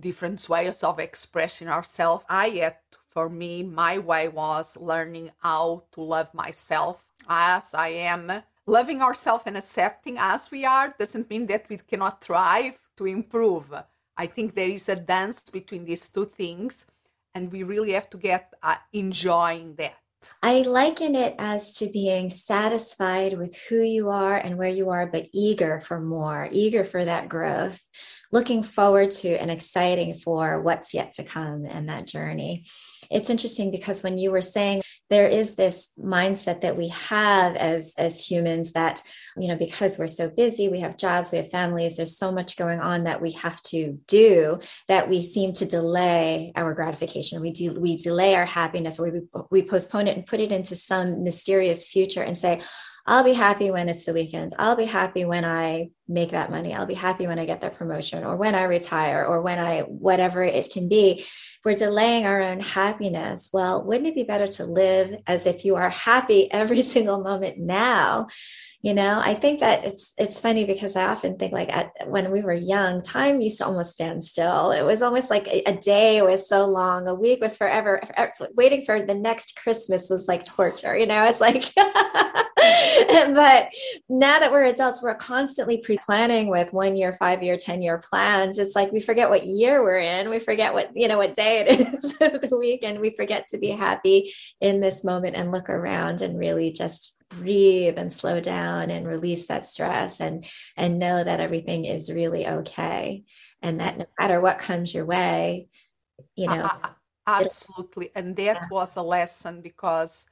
different 0.00 0.48
ways 0.48 0.82
of 0.82 0.98
expressing 0.98 1.68
ourselves. 1.68 2.26
I 2.28 2.46
yet, 2.46 2.82
for 3.10 3.28
me, 3.28 3.62
my 3.62 3.98
way 3.98 4.26
was 4.26 4.76
learning 4.76 5.30
how 5.38 5.84
to 5.92 6.00
love 6.00 6.34
myself 6.34 7.06
as 7.28 7.72
I 7.72 7.90
am. 8.10 8.42
Loving 8.66 9.00
ourselves 9.00 9.44
and 9.46 9.56
accepting 9.56 10.16
as 10.18 10.50
we 10.50 10.64
are 10.64 10.92
doesn't 10.98 11.30
mean 11.30 11.46
that 11.46 11.68
we 11.68 11.76
cannot 11.76 12.20
thrive 12.20 12.76
to 12.96 13.06
improve. 13.06 13.72
I 14.16 14.26
think 14.26 14.56
there 14.56 14.68
is 14.68 14.88
a 14.88 14.96
dance 14.96 15.42
between 15.42 15.84
these 15.84 16.08
two 16.08 16.24
things, 16.24 16.84
and 17.32 17.52
we 17.52 17.62
really 17.62 17.92
have 17.92 18.10
to 18.10 18.18
get 18.18 18.54
uh, 18.60 18.74
enjoying 18.92 19.76
that. 19.76 19.94
I 20.42 20.62
liken 20.62 21.14
it 21.14 21.34
as 21.38 21.74
to 21.74 21.88
being 21.88 22.30
satisfied 22.30 23.36
with 23.36 23.56
who 23.68 23.80
you 23.80 24.10
are 24.10 24.36
and 24.36 24.56
where 24.56 24.68
you 24.68 24.90
are, 24.90 25.06
but 25.06 25.28
eager 25.32 25.80
for 25.80 26.00
more, 26.00 26.48
eager 26.50 26.84
for 26.84 27.04
that 27.04 27.28
growth, 27.28 27.80
looking 28.30 28.62
forward 28.62 29.10
to 29.10 29.28
and 29.28 29.50
exciting 29.50 30.14
for 30.14 30.60
what's 30.60 30.94
yet 30.94 31.12
to 31.14 31.24
come 31.24 31.64
and 31.66 31.88
that 31.88 32.06
journey. 32.06 32.66
It's 33.10 33.30
interesting 33.30 33.70
because 33.70 34.02
when 34.02 34.18
you 34.18 34.30
were 34.30 34.42
saying 34.42 34.82
there 35.10 35.28
is 35.28 35.54
this 35.54 35.90
mindset 35.98 36.60
that 36.62 36.76
we 36.76 36.88
have 36.88 37.56
as 37.56 37.94
as 37.96 38.24
humans 38.24 38.72
that 38.72 39.02
you 39.36 39.48
know 39.48 39.56
because 39.56 39.98
we're 39.98 40.06
so 40.06 40.28
busy 40.28 40.68
we 40.68 40.80
have 40.80 40.96
jobs 40.96 41.32
we 41.32 41.38
have 41.38 41.50
families 41.50 41.96
there's 41.96 42.16
so 42.16 42.30
much 42.30 42.56
going 42.56 42.80
on 42.80 43.04
that 43.04 43.22
we 43.22 43.32
have 43.32 43.62
to 43.62 43.98
do 44.06 44.58
that 44.88 45.08
we 45.08 45.24
seem 45.24 45.52
to 45.52 45.66
delay 45.66 46.52
our 46.56 46.74
gratification. 46.74 47.40
We 47.40 47.52
do 47.52 47.72
we 47.80 47.96
delay 47.96 48.34
our 48.34 48.46
happiness 48.46 48.98
or 48.98 49.10
we, 49.10 49.20
we 49.50 49.62
postpone 49.62 50.08
it 50.08 50.16
and 50.16 50.26
put 50.26 50.40
it 50.40 50.52
into 50.52 50.76
some 50.76 51.22
mysterious 51.24 51.86
future 51.86 52.22
and 52.22 52.36
say 52.36 52.60
I'll 53.08 53.24
be 53.24 53.32
happy 53.32 53.70
when 53.70 53.88
it's 53.88 54.04
the 54.04 54.12
weekends. 54.12 54.54
I'll 54.58 54.76
be 54.76 54.84
happy 54.84 55.24
when 55.24 55.42
I 55.42 55.88
make 56.06 56.32
that 56.32 56.50
money. 56.50 56.74
I'll 56.74 56.84
be 56.84 56.92
happy 56.92 57.26
when 57.26 57.38
I 57.38 57.46
get 57.46 57.62
that 57.62 57.78
promotion 57.78 58.22
or 58.22 58.36
when 58.36 58.54
I 58.54 58.64
retire 58.64 59.24
or 59.24 59.40
when 59.40 59.58
I, 59.58 59.80
whatever 59.80 60.42
it 60.42 60.70
can 60.70 60.90
be. 60.90 61.24
We're 61.64 61.74
delaying 61.74 62.26
our 62.26 62.42
own 62.42 62.60
happiness. 62.60 63.48
Well, 63.50 63.82
wouldn't 63.82 64.08
it 64.08 64.14
be 64.14 64.24
better 64.24 64.46
to 64.46 64.66
live 64.66 65.16
as 65.26 65.46
if 65.46 65.64
you 65.64 65.76
are 65.76 65.88
happy 65.88 66.52
every 66.52 66.82
single 66.94 67.22
moment 67.22 67.58
now? 67.58 68.26
you 68.80 68.94
know 68.94 69.20
i 69.24 69.34
think 69.34 69.58
that 69.58 69.84
it's 69.84 70.12
it's 70.16 70.38
funny 70.38 70.64
because 70.64 70.94
i 70.94 71.06
often 71.06 71.36
think 71.36 71.52
like 71.52 71.68
at, 71.74 71.90
when 72.06 72.30
we 72.30 72.42
were 72.42 72.52
young 72.52 73.02
time 73.02 73.40
used 73.40 73.58
to 73.58 73.66
almost 73.66 73.90
stand 73.90 74.22
still 74.22 74.70
it 74.70 74.82
was 74.82 75.02
almost 75.02 75.30
like 75.30 75.48
a, 75.48 75.62
a 75.68 75.76
day 75.76 76.22
was 76.22 76.48
so 76.48 76.64
long 76.64 77.08
a 77.08 77.14
week 77.14 77.40
was 77.40 77.56
forever 77.56 78.00
waiting 78.54 78.84
for 78.84 79.02
the 79.02 79.14
next 79.14 79.56
christmas 79.60 80.08
was 80.08 80.28
like 80.28 80.44
torture 80.44 80.96
you 80.96 81.06
know 81.06 81.24
it's 81.24 81.40
like 81.40 81.64
but 83.34 83.70
now 84.08 84.38
that 84.38 84.50
we're 84.50 84.64
adults 84.64 85.02
we're 85.02 85.14
constantly 85.14 85.78
pre-planning 85.78 86.48
with 86.48 86.72
one 86.72 86.96
year 86.96 87.12
five 87.12 87.42
year 87.42 87.56
ten 87.56 87.82
year 87.82 87.98
plans. 87.98 88.58
It's 88.58 88.74
like 88.74 88.92
we 88.92 89.00
forget 89.00 89.30
what 89.30 89.46
year 89.46 89.82
we're 89.82 89.98
in. 89.98 90.30
We 90.30 90.38
forget 90.38 90.74
what 90.74 90.90
you 90.94 91.08
know 91.08 91.18
what 91.18 91.34
day 91.34 91.60
it 91.60 91.80
is 91.80 92.14
of 92.20 92.48
the 92.48 92.58
week 92.58 92.84
and 92.84 93.00
we 93.00 93.10
forget 93.10 93.48
to 93.48 93.58
be 93.58 93.70
happy 93.70 94.32
in 94.60 94.80
this 94.80 95.04
moment 95.04 95.36
and 95.36 95.52
look 95.52 95.68
around 95.68 96.22
and 96.22 96.38
really 96.38 96.72
just 96.72 97.14
breathe 97.28 97.98
and 97.98 98.12
slow 98.12 98.40
down 98.40 98.90
and 98.90 99.06
release 99.06 99.46
that 99.48 99.66
stress 99.66 100.20
and 100.20 100.46
and 100.76 100.98
know 100.98 101.22
that 101.22 101.40
everything 101.40 101.84
is 101.84 102.10
really 102.10 102.46
okay. 102.46 103.24
And 103.60 103.80
that 103.80 103.98
no 103.98 104.06
matter 104.18 104.40
what 104.40 104.58
comes 104.58 104.94
your 104.94 105.04
way 105.04 105.68
you 106.34 106.46
know 106.46 106.64
uh, 106.64 106.88
absolutely. 107.26 108.10
And 108.14 108.36
that 108.36 108.56
yeah. 108.56 108.66
was 108.70 108.96
a 108.96 109.02
lesson 109.02 109.60
because 109.60 110.26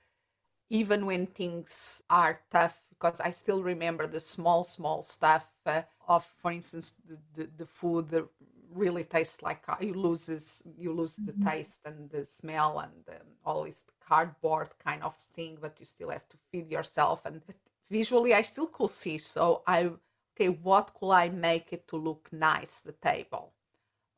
even 0.70 1.06
when 1.06 1.26
things 1.26 2.02
are 2.10 2.40
tough 2.50 2.80
because 2.90 3.20
i 3.20 3.30
still 3.30 3.62
remember 3.62 4.06
the 4.06 4.20
small 4.20 4.64
small 4.64 5.02
stuff 5.02 5.48
uh, 5.66 5.82
of 6.08 6.24
for 6.42 6.52
instance 6.52 6.94
the, 7.08 7.16
the, 7.34 7.50
the 7.58 7.66
food 7.66 8.08
the 8.08 8.28
really 8.72 9.04
tastes 9.04 9.42
like 9.42 9.62
uh, 9.68 9.76
you 9.80 9.94
loses 9.94 10.62
you 10.78 10.92
lose 10.92 11.16
mm-hmm. 11.16 11.42
the 11.42 11.50
taste 11.50 11.80
and 11.84 12.10
the 12.10 12.24
smell 12.24 12.80
and 12.80 12.92
um, 13.08 13.26
all 13.44 13.64
this 13.64 13.84
cardboard 14.06 14.68
kind 14.84 15.02
of 15.02 15.16
thing 15.34 15.56
but 15.60 15.78
you 15.80 15.86
still 15.86 16.10
have 16.10 16.28
to 16.28 16.36
feed 16.50 16.68
yourself 16.68 17.24
and 17.24 17.42
visually 17.90 18.34
i 18.34 18.42
still 18.42 18.66
could 18.66 18.90
see 18.90 19.18
so 19.18 19.62
i 19.66 19.90
okay 20.34 20.48
what 20.48 20.92
could 20.98 21.10
i 21.10 21.28
make 21.28 21.72
it 21.72 21.86
to 21.88 21.96
look 21.96 22.28
nice 22.32 22.80
the 22.80 22.92
table 22.92 23.52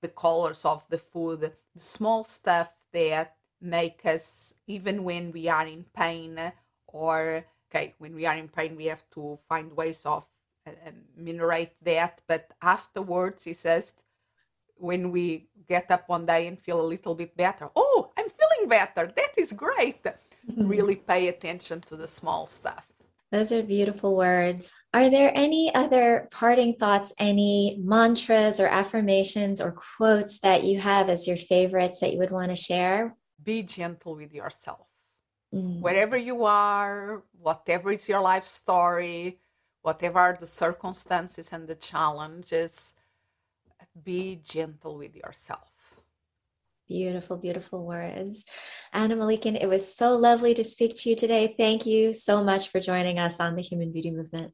the 0.03 0.09
colors 0.09 0.65
of 0.65 0.85
the 0.89 0.99
food 0.99 1.41
the 1.41 1.53
small 1.77 2.25
stuff 2.25 2.73
that 2.93 3.38
make 3.61 4.05
us 4.05 4.55
even 4.67 5.05
when 5.05 5.33
we 5.33 5.49
are 5.49 5.67
in 5.67 5.85
pain 5.95 6.39
or 6.87 7.45
okay 7.71 7.95
when 7.99 8.15
we 8.15 8.27
are 8.27 8.37
in 8.37 8.49
pain 8.49 8.77
we 8.77 8.87
have 8.87 9.03
to 9.11 9.39
find 9.49 9.77
ways 9.77 10.03
of 10.05 10.25
uh, 10.67 10.71
ameliorate 11.17 11.73
that 11.83 12.23
but 12.29 12.53
afterwards 12.63 13.43
he 13.43 13.53
says 13.53 13.95
when 14.77 15.11
we 15.11 15.49
get 15.69 15.91
up 15.91 16.09
one 16.09 16.25
day 16.25 16.47
and 16.47 16.59
feel 16.61 16.81
a 16.81 16.93
little 16.93 17.15
bit 17.15 17.37
better 17.37 17.69
oh 17.75 18.11
i'm 18.17 18.29
feeling 18.31 18.69
better 18.69 19.13
that 19.17 19.33
is 19.37 19.53
great 19.53 20.03
mm-hmm. 20.03 20.69
really 20.69 20.97
pay 20.97 21.29
attention 21.29 21.81
to 21.81 21.97
the 21.97 22.07
small 22.07 22.47
stuff 22.47 22.87
those 23.31 23.53
are 23.53 23.63
beautiful 23.63 24.17
words. 24.17 24.73
Are 24.95 25.11
there 25.11 25.31
any 25.35 25.71
other 25.75 26.29
parting 26.31 26.77
thoughts, 26.77 27.13
any 27.19 27.77
mantras 27.79 28.59
or 28.59 28.67
affirmations 28.67 29.61
or 29.61 29.77
quotes 29.99 30.39
that 30.41 30.65
you 30.65 30.81
have 30.81 31.11
as 31.11 31.29
your 31.29 31.37
favorites 31.37 32.01
that 32.01 32.13
you 32.13 32.19
would 32.21 32.31
want 32.31 32.49
to 32.49 32.55
share? 32.55 33.15
Be 33.49 33.63
gentle 33.63 34.15
with 34.15 34.35
yourself. 34.35 34.87
Mm. 35.55 35.81
Wherever 35.81 36.19
you 36.19 36.45
are, 36.45 37.25
whatever 37.41 37.91
is 37.91 38.07
your 38.07 38.21
life 38.21 38.45
story, 38.45 39.41
whatever 39.81 40.19
are 40.19 40.37
the 40.39 40.47
circumstances 40.47 41.55
and 41.55 41.67
the 41.67 41.75
challenges, 41.77 42.93
be 44.05 44.39
gentle 44.45 44.99
with 44.99 45.17
yourself. 45.17 45.73
Beautiful, 46.89 47.39
beautiful 47.39 47.87
words. 47.87 48.45
Ana 48.93 49.17
Melikian, 49.17 49.59
it 49.59 49.67
was 49.67 49.97
so 49.97 50.15
lovely 50.15 50.53
to 50.53 50.63
speak 50.63 50.95
to 50.97 51.09
you 51.09 51.17
today. 51.17 51.55
Thank 51.57 51.87
you 51.87 52.13
so 52.13 52.45
much 52.45 52.69
for 52.69 52.81
joining 52.81 53.19
us 53.19 53.41
on 53.41 53.57
the 53.57 53.63
Human 53.63 53.93
Beauty 53.93 54.11
Movement. 54.11 54.53